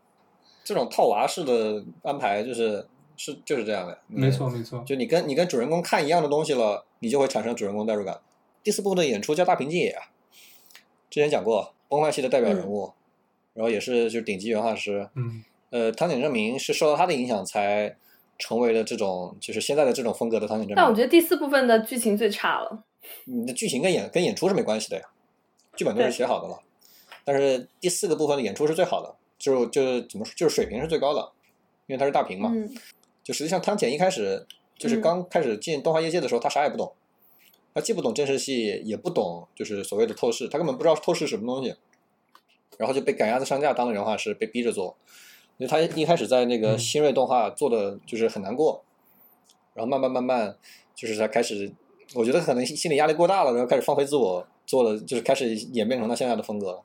[0.62, 2.86] 这种套娃式的安排就是
[3.16, 8.20] 是就是这样的，没错没错，就你跟你跟主人公看一样的东西了，你就会产生主人公代入感。
[8.62, 10.10] 第四部的演出叫大平进野啊，
[11.10, 12.92] 之前讲过崩坏系的代表人物，
[13.54, 15.08] 然后也是就是顶级原画师。
[15.14, 17.94] 嗯呃，汤浅证明是受到他的影响才
[18.38, 20.76] 成为了这种就是现在的这种风格的汤浅证明。
[20.76, 22.84] 但我觉得第四部分的剧情最差了。
[23.26, 25.04] 你的剧情跟演跟演出是没关系的呀，
[25.76, 26.58] 剧本都是写好的了。
[27.24, 31.32] 但是第四个部分的演出是最好的，就就是怎么说，就是水平是最高的，
[31.86, 32.50] 因为它是大屏嘛。
[32.52, 32.74] 嗯
[33.22, 34.46] 就实际上汤浅一开始
[34.78, 36.90] 就是嗯刚开始进动画业界的时候，他啥也不懂，
[37.78, 41.72] 他既不懂真实戏，也不懂就是所谓的透视，他根本不知道透视是什么东西，
[42.76, 44.96] 然后就被赶鸭子上架当了原画师，被逼着做。
[45.58, 48.84] 因为他一开始在那个嗯新锐动画做的就是很难过，
[49.74, 50.56] 然后慢慢慢慢
[50.94, 51.72] 就是他开始，
[52.14, 56.82] 我觉得可能心理压力过大了，然后开始放飞自我，做了就是开始演变成他现在的风格了。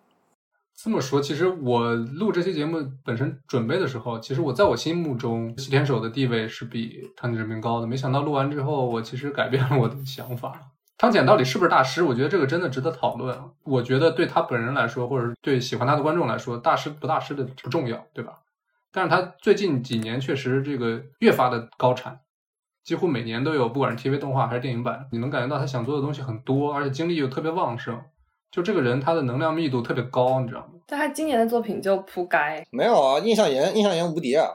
[0.75, 7.85] 这么说，其实我录这期节目本身准备的时候，其实我在我心目中西田守的地位是比汤浅证明高的。
[7.85, 10.71] 没想到录完之后，我其实改变了我的想法。
[10.97, 12.03] 汤浅到底是不是大师？
[12.03, 13.45] 我觉得这个真的值得讨论啊。
[13.63, 18.39] 我觉得对他本人来说，或者对喜欢他的观众来说，大师不大师的不重要，对吧？
[18.91, 22.19] 但是他最近几年确实这个越发的高产，
[22.83, 27.99] 几乎每年都有，不管是 TV 动画还是电影版，你能感觉到他想做的东西很多，而且精力又特别旺盛。
[28.51, 30.67] 就这个人，他的能量密度特别高，你知道吗？
[30.85, 32.63] 但他今年的作品就扑街。
[32.69, 34.47] 没有啊，印象岩，印象岩无敌啊！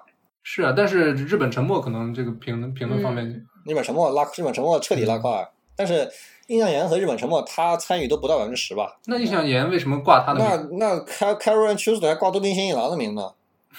[0.45, 3.27] 是啊，但是日本沉默可能这个评论评论方面，
[3.67, 5.51] 日本沉默拉日本沉默彻底拉胯。
[5.79, 6.11] 但是
[6.49, 8.99] 印象岩和日本沉默，他参与都不到百分之十吧？
[9.07, 10.79] 那印象岩为什么挂他的名？
[10.79, 13.23] 那那开 Carol and Tuesday 还挂渡边新一郎的名字？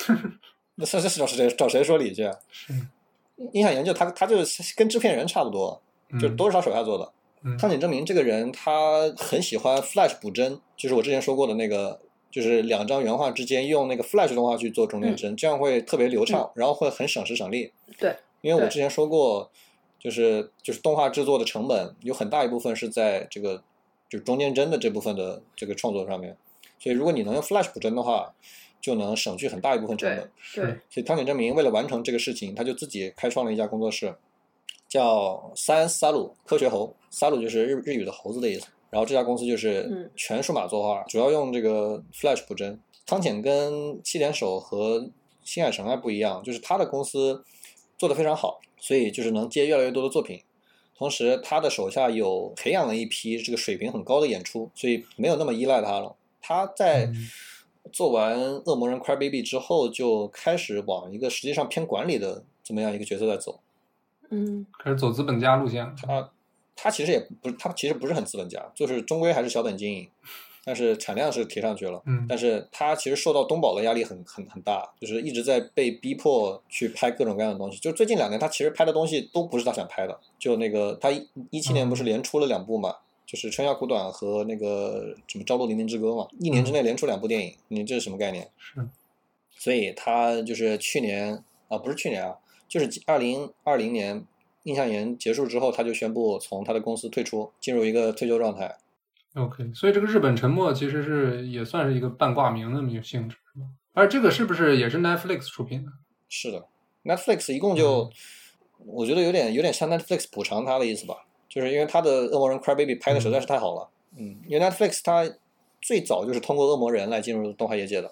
[0.75, 2.31] 那这这找谁找谁说理去？
[3.51, 5.81] 印象研就他他就是跟制片人差不多，
[6.21, 7.11] 就都是他手下做的。
[7.57, 17.71] 汤井证明这个人，他很喜欢 Flash 补帧，就是我之前说过的那个，就是两张原画之间用那个 Flash 动画去做中间帧，这样会特别流畅，然后会很省时省力。
[17.97, 19.49] 对，因为我之前说过，
[19.99, 23.61] 就是就是动画制作的成本有很大一部分是在这个
[24.09, 26.35] 就中间帧的这部分的这个创作上面，
[26.79, 28.33] 所以如果你能用 Flash 补帧的话，
[28.81, 30.31] 就能省去很大一部分成本。
[30.55, 34.15] 对，所以汤浅证明为了完成这个事情，他就自己开创了一家工作室。
[34.87, 38.65] 叫 Science Salu 科学猴，Salu 就是日日语的猴子的意思。
[38.89, 42.79] 然后这家公司就是全数码作画，主要用这个 Flash 补帧。
[43.05, 45.07] 汤浅跟七点手和
[45.43, 47.43] 新海诚还不一样，就是他的公司
[47.99, 50.41] 做的非常好，所以就是能接越来越多的作品。
[50.97, 56.15] 同时，他的手下有培养了一批这个水平很高的演出，所以没有那么依赖他了。
[56.41, 57.11] 他在
[57.91, 63.59] 做完《恶魔人 Cry Baby》之后，就开始往一个实际上偏管理的这么样一个角色在走。
[64.29, 65.95] 嗯，开始走资本家路线。
[65.95, 66.31] 他
[66.75, 70.09] 他其实也不是，他其实不是很资本家，就是终归还是小本经营，
[70.63, 72.01] 但是产量是提上去了。
[72.05, 77.79] 嗯，但是他其实受到东宝的压力很很很大，就是一直在被逼迫去拍各种各样的东西。
[77.79, 80.19] 就最近两年，他其实拍的东西都不是他想拍的。
[80.37, 82.95] 就那个他一一七年不是连出了两部嘛，
[83.25, 88.49] 就是《春夏苦短》和那个什么《朝露黎明之歌》嘛，一年之内连出两部电影，你这是什么概念？
[88.57, 88.87] 是。
[89.57, 92.35] 所以他就是去年啊，不是去年啊。
[92.67, 94.23] 就是二零二零年
[94.63, 98.77] 印象研结束之后，他就宣布从他的公司退出，进入一个退休状态。
[99.35, 103.37] OK，所以这个日本沉没其实是也算是一个半挂名的一个性质？
[103.93, 105.91] 而这个是不是也是 Netflix 出品的？
[106.29, 106.65] 是的
[107.03, 108.09] ，Netflix 一共就，
[108.85, 113.89] 我觉得有点有点像 Netflix 补偿他的意思吧，就是因为他的《恶魔人 Cry Baby》拍的实在是太好了。
[114.17, 115.29] 嗯，因为 Netflix 它
[115.81, 118.11] 最早就是通过《恶魔人》来进入动画业界的。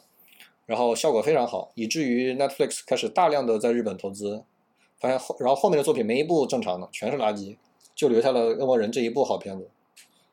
[0.65, 4.43] 然后效果非常好，以至于 Netflix 开始大量的在日本投资，
[4.99, 7.55] 发现后，然后后面的作品没一部正常的，全是垃圾，
[7.95, 9.69] 就留下了《恶魔人》这一部好片子。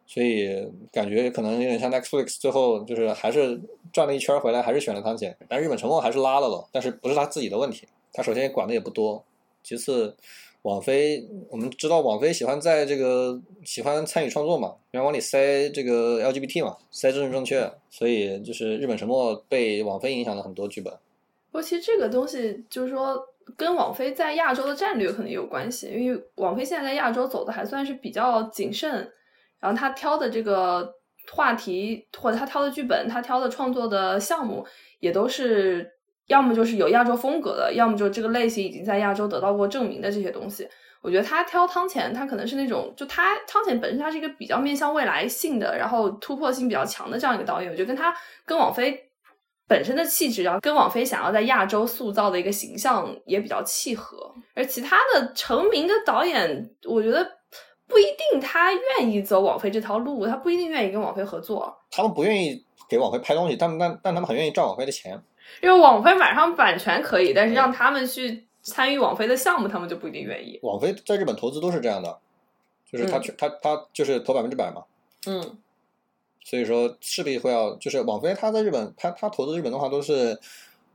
[0.07, 3.61] 所以感觉可能有点像 Netflix，最后就是还是
[3.93, 9.25] 转了一圈回来，还是选了汤浅，但日本沉默还是拉了了，但是不是他自己的问题，他首先管的也不多，
[9.63, 10.17] 其次。
[10.65, 20.91] 网飞，我们知道网飞喜欢在这个喜欢参与创作嘛，喜欢往里塞这个 LGBT 嘛，塞政治正确，所以就是日本沉默被网飞影响了很多剧本。
[21.51, 23.23] 不过其实这个东西就是说
[23.59, 29.13] 跟网飞在亚洲的战略可能有关系，因为网飞现在在亚洲走的还算是比较谨慎，
[29.65, 30.89] 然后他挑的这个
[31.33, 34.65] 话题或者他挑的剧本，他挑的创作的项目
[35.01, 35.93] 也都是。
[36.27, 40.67] 要么就是有亚洲风格的，要么就这个类型已经在亚洲得到过证明的这些东西。
[41.03, 47.71] 我觉得他挑汤浅，他可能是那种，就他汤浅本身他是一个比较面向未来性的，然后突破性比较强的这样一个导演。
[47.71, 48.99] 我觉得跟他跟网飞
[49.69, 54.35] 本身的气质，然后跟网飞想要在亚洲塑造的一个形象也比较契合。
[54.55, 57.23] 而其他的成名的导演，我觉得
[57.87, 61.77] 不一定他愿意走网飞这条路，他不一定愿意跟网飞合作。
[61.91, 65.21] 他们不愿意给网飞拍东西，但但但他们很愿意赚网飞的钱。
[65.63, 70.59] 因为网飞买上版权可以，但是让他们去参与网飞的项目，他们就不一定愿意。
[70.63, 72.19] 网飞在日本投资都是这样的，
[72.91, 74.85] 就是他他他就是投百分之百嘛。
[75.27, 75.59] 嗯。
[76.43, 80.35] 所以说势必会要，就是网飞他在日本，他他投资日本的话都是，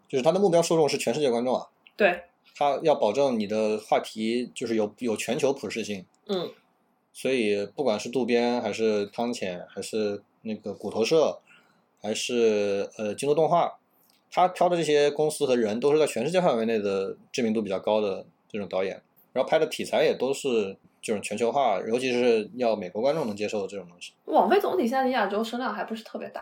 [0.07, 1.67] 就是他的目标受众是全世界观众啊。
[1.95, 2.23] 对。
[2.55, 6.05] 他要保证你的话题就是有有全球普适性。
[6.27, 6.51] 嗯。
[7.21, 11.37] 所以不管是渡边还是汤浅还是那个骨头社，
[12.01, 13.73] 还是呃京都动画。
[14.31, 19.01] 他挑的这些公司和人都是在全世界范围内的知名度比较高的这种导演，
[19.33, 24.13] 然后拍的题材也都是这种全球化，尤其是要美国观众能接受的这种东西。
[24.23, 26.41] 网飞总体现在亚洲声量还不是特别大，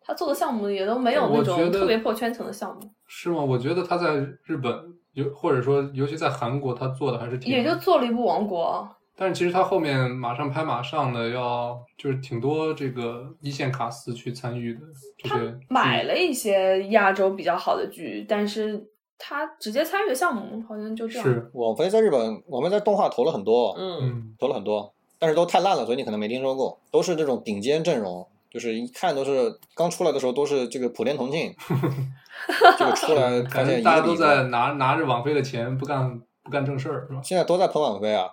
[0.00, 2.90] 他做的项目也都没有那种特别破圈层的项目。
[3.06, 3.40] 是吗？
[3.44, 4.74] 我觉得他在日本，
[5.12, 8.88] 尤或者说尤其在韩国，他做的还是挺也就做了一部《王国》。
[9.16, 14.80] 但是其实他后面马上拍马上的要就是挺多这个一线卡司去参与的
[15.18, 18.88] 这些，买了一些亚洲比较好的剧，但是
[19.18, 21.28] 他直接参与的项目好像就这样。
[21.28, 26.80] 是网飞在日本，我们在动画投了很多，嗯，投了很多，但是都太烂了，所以你可能没听说过。
[26.90, 31.54] 都是这种顶尖阵容，就是一看都是刚出来的时候都是这个普天同庆，
[32.78, 37.20] 这个出来发现大家都在拿拿着网飞的钱不干不干正事儿，是吧？
[37.22, 38.28] 现在都在喷网飞啊，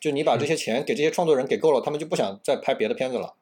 [0.00, 3.34] 就你把这些钱给这些创作人给够了，他们就不想再拍别的片子了，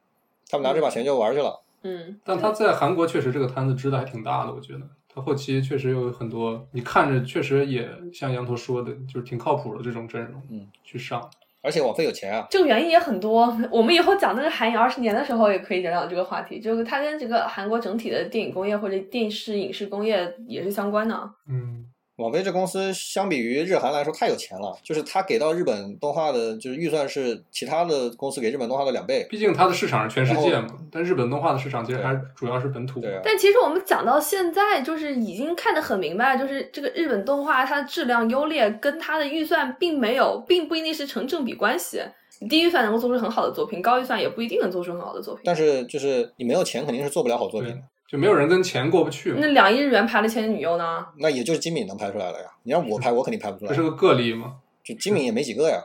[0.48, 1.62] 他们拿这把钱就玩去了。
[1.82, 4.80] 嗯，但他在韩国确实这个摊子支的还挺大的，我觉得
[5.12, 11.30] 他后期确实有很多，你看着确实也像羊驼说的，就是挺靠谱的这种阵容，嗯，去上。
[11.62, 13.52] 而且网飞有钱啊，这个原因也很多。
[13.72, 21.28] 我们以后讲那个韩影二十年的时候，也可以讲讲这个话题，就是它跟这个韩国整体的电影工业或者电视影视工业也是相关的。
[21.48, 21.84] 嗯，
[22.16, 29.26] 网飞这公司相比于日韩来说太有钱了，就是它给到日本动画的，就是预算是其他的公司给日本动画的两倍。
[29.28, 33.00] 毕竟它的市场是全世界嘛，但日本动画的市场其实还主要是本土。
[33.00, 42.00] 对啊，但其实我们讲到现在，就是已经看得很明白，就是这个日本动画它的质量优劣跟它的预算并没有，并不一定是成正比关系。
[42.40, 45.42] 你低预算能够做出很好的作品，高预算也不一定能做出很好的作品。
[45.44, 47.78] 但是就是你没有钱，肯定是做不了好作品的。
[48.08, 51.04] 就没有人跟钱过不去，那两亿日元拍的《千年女优》呢？
[51.18, 52.46] 那也就是金敏能拍出来了呀。
[52.62, 53.82] 你让我拍，我肯定拍不出来这是。
[53.82, 54.56] 个个例嘛。
[54.84, 55.82] 就金敏也没几个呀。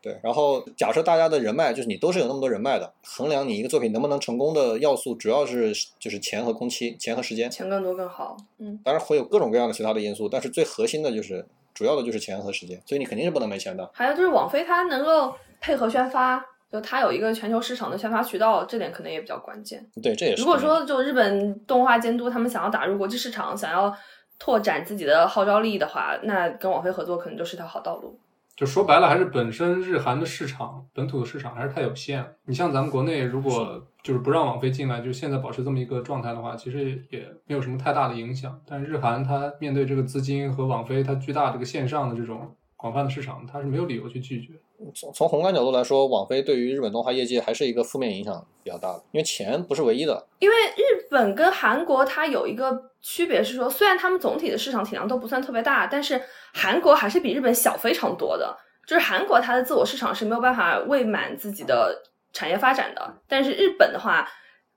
[0.00, 7.50] 对，然后假设大家的人脉，就是你都是有那么多人脉的，衡量你一个作品能不能成功的要素，主要是就是钱和工期，钱和时间。
[7.50, 8.36] 钱更多更好。
[8.58, 11.44] 嗯，当然会有各种各样的其他的因素，但是最核心的就是
[11.74, 13.90] 主要的就是钱和时间，所以你肯定是不能没钱的。
[13.92, 19.84] 还有就是网飞它能够配合宣发，就它有一个全球市场的宣发渠道，这点可能也比较关键。
[20.02, 20.42] 对，这也是。
[20.42, 23.94] 如果说就日本动画监督他们想要打入国际市场，想要
[24.38, 28.20] 拓展自己的号召力的话，那跟网飞合作可能就是条好道路。
[28.56, 32.28] 就说白了，还是本身日韩的市场，本土的市场还是太有限了。
[32.44, 38.60] 你像咱们国内，如果就是不让网飞进来，就现在保持这么一个状态的话，其实也没有什么太大的影响。
[38.66, 44.54] 但是日韩它面对这个资金和网飞它巨大这个线上的这种广泛的市场，它是没有理由去拒绝。
[44.94, 50.26] 从从宏观角度来说，网飞对于日本动画业界还是一个负面影响比较大的，因为钱不是唯一的。
[50.38, 56.22] 因为日本跟韩国它有一个区别是说，虽然他们总体的市场体量都不算特别大，但是
[56.54, 58.56] 韩国还是比日本小非常多的。
[58.86, 61.94] 就是韩国它的自我市场是没有办法喂满自己的
[62.32, 64.26] 产业发展的，但是日本的话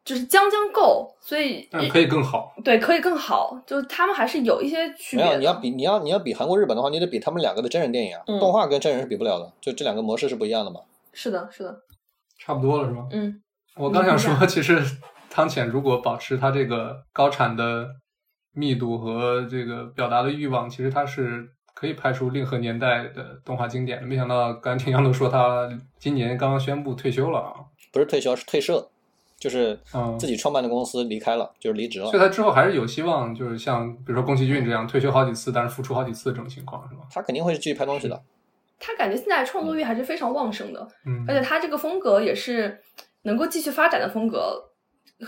[0.03, 2.53] 就是将将够，所以但可以更好。
[2.63, 5.25] 对可以更好，就是他们还是有一些区别。
[5.25, 10.79] 没有，你要比你要你要比韩国、日本的话，你得比他们两个的真人电影啊，嗯动画跟真人是比不了的，就这两个模式是不一样的嘛。
[11.13, 11.81] 是的，是的，
[12.39, 13.05] 差不多了是吧？
[13.11, 13.41] 嗯，
[13.75, 14.81] 我刚想说，其实
[15.29, 17.87] 汤浅如果保持他这个高产的
[18.53, 24.07] 密度和这个表达的欲望，其实他是可以拍出令和年代的动画经典的。
[24.07, 27.53] 没想到刚才听杨总说他今年刚刚宣布退休了啊，
[27.93, 28.89] 不是退休，是退社，
[29.41, 32.19] 就是嗯，自己创办的公司离开了，就是离职了所以。
[32.19, 37.01] 他之后还是有希望，就是像比如说宫崎骏这样退休好几次，但是复出好几次这种情况，是吗？
[37.11, 38.21] 他肯定会继续拍东西的。
[38.79, 42.79] 他感觉现在创作欲还是非常旺盛的，嗯，而且他这个风格也是
[43.23, 44.63] 能够继续发展的风格，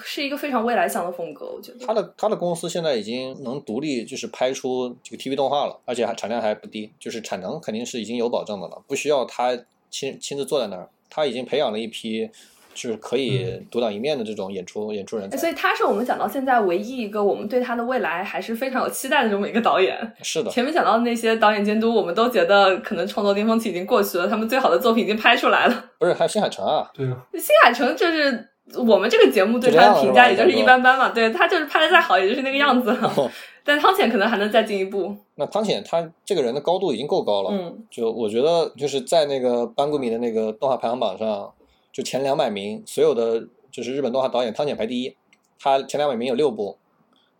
[0.03, 1.83] 是一个非常未来向的风格，我觉得。
[1.83, 9.57] 他的他的公司现在已经能独立，就是拍出这个 TV 动画了，而且还产量还不低，就是产能肯定是已经有保证的了，不需要他
[9.89, 10.87] 亲亲自坐在那儿。
[11.15, 12.27] 他已经培养了一批
[12.73, 15.37] 就是可以独当一面的这种演出演出人才。
[15.37, 19.97] 所以他是我们讲到现在唯一一个我们对他的未来还是非常有期待的这么一个导演。
[20.21, 25.85] 是的，前面讲到的那些导演监督，我们都觉得可能创作巅峰期已经过去了，他们最好的作品已经拍出来了。
[25.99, 33.31] 不是还有新海诚啊，对啊，新海诚就是我们这个节目对他的评价也就是一般般嘛，对他就是拍的再好也就是那个样子了。
[33.65, 35.15] 但汤浅可能还能再进一步。
[35.35, 41.49] 那汤浅他这个人的高度已经够高了，嗯，就我觉得就是在那个班固米的那个动画排行榜上，
[41.93, 45.15] 就前两百名所有的就是日本动画导演，汤浅排第一，
[45.57, 46.77] 他前两百名有六部，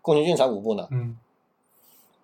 [0.00, 0.88] 宫崎骏才五部呢。
[0.92, 1.18] 嗯，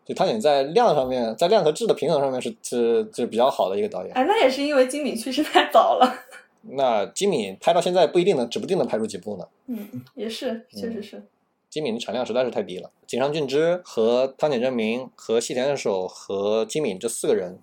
[0.06, 4.14] 就汤浅在量上面，在量和质的平衡上面是是是比较好的一个导演。
[4.14, 6.08] 哎，那也是因为金敏去世太早了。
[6.72, 9.48] 那金敏拍到现在不一定能，指不定能拍出几部呢。
[9.66, 11.22] 嗯，也是，确实是。
[11.68, 12.90] 金敏的产量实在是太低了。
[13.06, 17.60] 井上俊之和汤浅证明和细田守和金敏这四个人，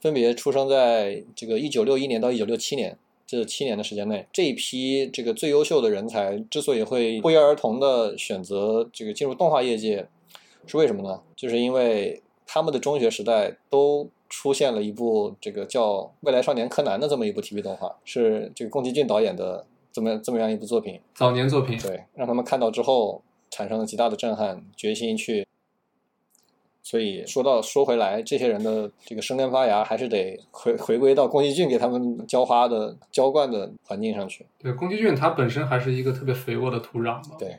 [0.00, 2.98] 分别出生在这个一九六一年到一九六七年
[3.38, 4.26] 这七年的时间内。
[4.32, 10.06] 这一批这个最优秀的人才之所以会不约而同的选择这个进入动画业界，
[10.66, 11.20] 是为什么呢？
[11.34, 21.00] 就是因为他们的中学时代都出现了一部这个叫《未来少年柯南》的这么一部 TV 动画，是这个宫崎骏导演的这么这么样一部作品。
[21.14, 25.46] 早年作品，对，让他们看到之后产生了极大的震撼，决心去。
[26.82, 34.44] 所以说到说回来，这些人的这个生根发芽，还是得回回归到宫崎骏给他们浇花的浇灌的环境上去。
[34.58, 37.58] 对，宫崎骏他本身还是一个特别肥沃的土壤嘛，对，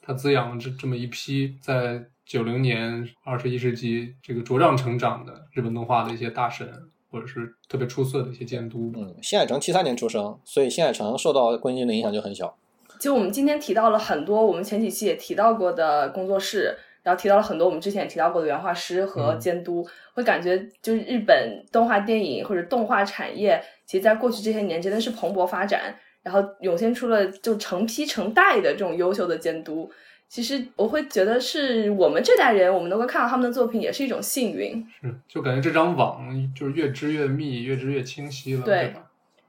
[0.00, 6.66] 他滋养了这这么一批在九零年二十一世纪这个茁壮成长的日本动画的一些大神，
[7.10, 8.90] 或者是特别出色的一些监督。
[8.96, 12.56] 嗯，新海诚七三年出生，所以新海诚受到宫崎骏的影响就很小。
[12.98, 16.76] 就我们今天提到了很多我们前几期也提到过的工作室，
[17.10, 19.84] 然然后提到了很多我们之前也提到过的原画师和监督，
[20.14, 25.92] 会感觉就是日本动画电影或者动画产业，其实在过去这些年真的是蓬勃发展，
[26.22, 29.90] 然后涌现出了就成批成代的这种优秀的监督。
[30.28, 34.86] 其实我会觉得是我们这代人，我们能够看到他们的作品，也是一种幸运。
[35.02, 36.22] 是，就感觉这张网
[36.54, 39.02] 就是越织越密，越织越清晰了，对吧？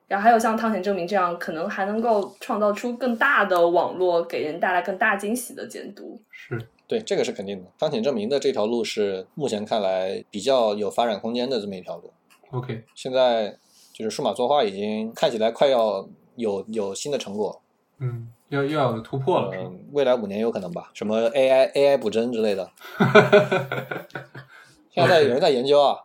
[0.07, 6.21] 然后还有像汤浅证明这样，可能还能够创造出更大的网络，给人带来更大惊喜的监督。
[6.31, 6.59] 是
[6.91, 7.71] 对，这个是肯定的。
[7.79, 12.11] 当前证明的这条路是目前看来比较有发展空间的这么一条路。
[12.49, 13.57] OK，现在
[13.93, 17.61] 就是数码作画已经看起来快要有有新的成果。
[17.99, 18.27] 嗯。
[18.49, 20.91] 要要有突破了，嗯，未来五年有可能吧？
[20.93, 22.69] 什么 AI AI 补帧之类的，
[24.91, 25.95] 现在有人在研究啊，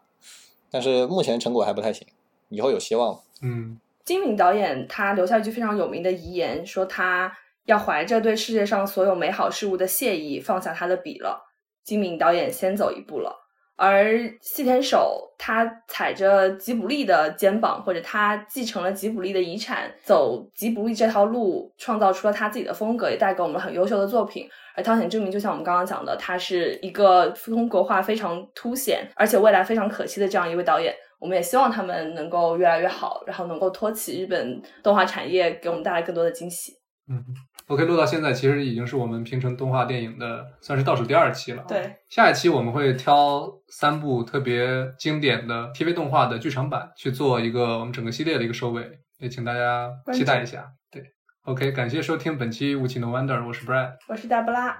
[0.70, 2.06] 但是目前成果还不太行，
[2.48, 3.20] 以后有希望。
[3.42, 7.36] 嗯，金敏导演他留下一句非常有名的遗言，说他
[7.66, 11.44] 要怀着对世界上所有美好事物的谢意放下他的笔了。
[11.84, 13.42] 金敏导演先走一步了。
[13.78, 24.48] 而细田守他踩着吉卜力的肩膀，或者他继承了吉卜力的遗产，走吉卜力这条路，创造出了他自己的风格，也带给我们很优秀的作品。
[24.74, 30.94] 而汤浅证明，就像我们刚刚讲的，他是一个中国化非常凸显，而且未来非常可期的这样一位导演。
[31.18, 36.72] 我们也希望他们能够越来越好，然后能够托起日本动画产业，给我们带来更多的惊喜。
[37.10, 37.22] 嗯。
[37.68, 41.64] OK，录到现在其实已经是我们平成动画电影的算是倒数第二期了。
[41.66, 48.88] 对，下一期我们会挑三部特别经典的 TV 动画的剧场版去做一个我们整个系列的一个收尾，
[49.18, 50.64] 也请大家期待一下。
[50.92, 51.02] 对
[51.42, 54.78] ，OK，感谢收听本期《无情的 Wonder》，我是 Brad，我是大布拉，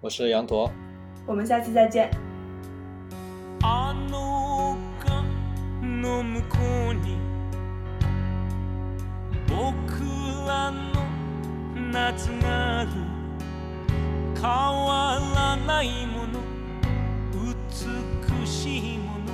[0.00, 0.68] 我是羊驼，
[1.28, 2.10] 我们下期再见。
[11.94, 12.90] 夏がある。
[14.34, 16.40] 変わらないもの。
[17.32, 19.26] 美しいもの。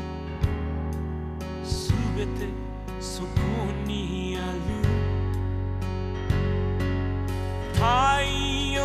[1.65, 2.49] すべて
[3.01, 3.29] そこ
[3.87, 4.59] にある。
[7.73, 7.81] 太
[8.75, 8.79] 陽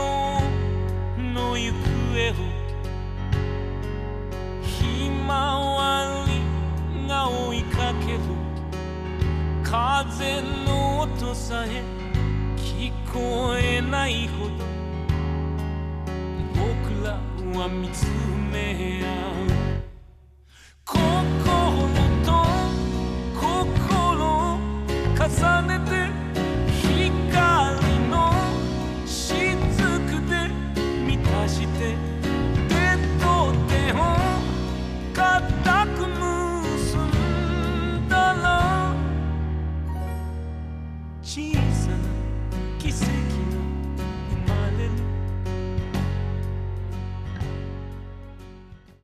[1.33, 1.73] の行
[2.13, 2.33] 方を。
[4.63, 8.19] ひまわりが追いかける。
[9.63, 11.94] 風の音さえ
[12.77, 14.51] 聞こえないほど
[16.53, 16.61] 僕
[17.05, 17.13] ら
[17.57, 18.05] は見つ
[18.51, 19.47] め合う。
[20.83, 20.93] 心
[22.25, 22.45] と
[23.39, 23.45] 心
[24.27, 24.59] を
[25.15, 25.23] 重
[25.67, 26.24] ねて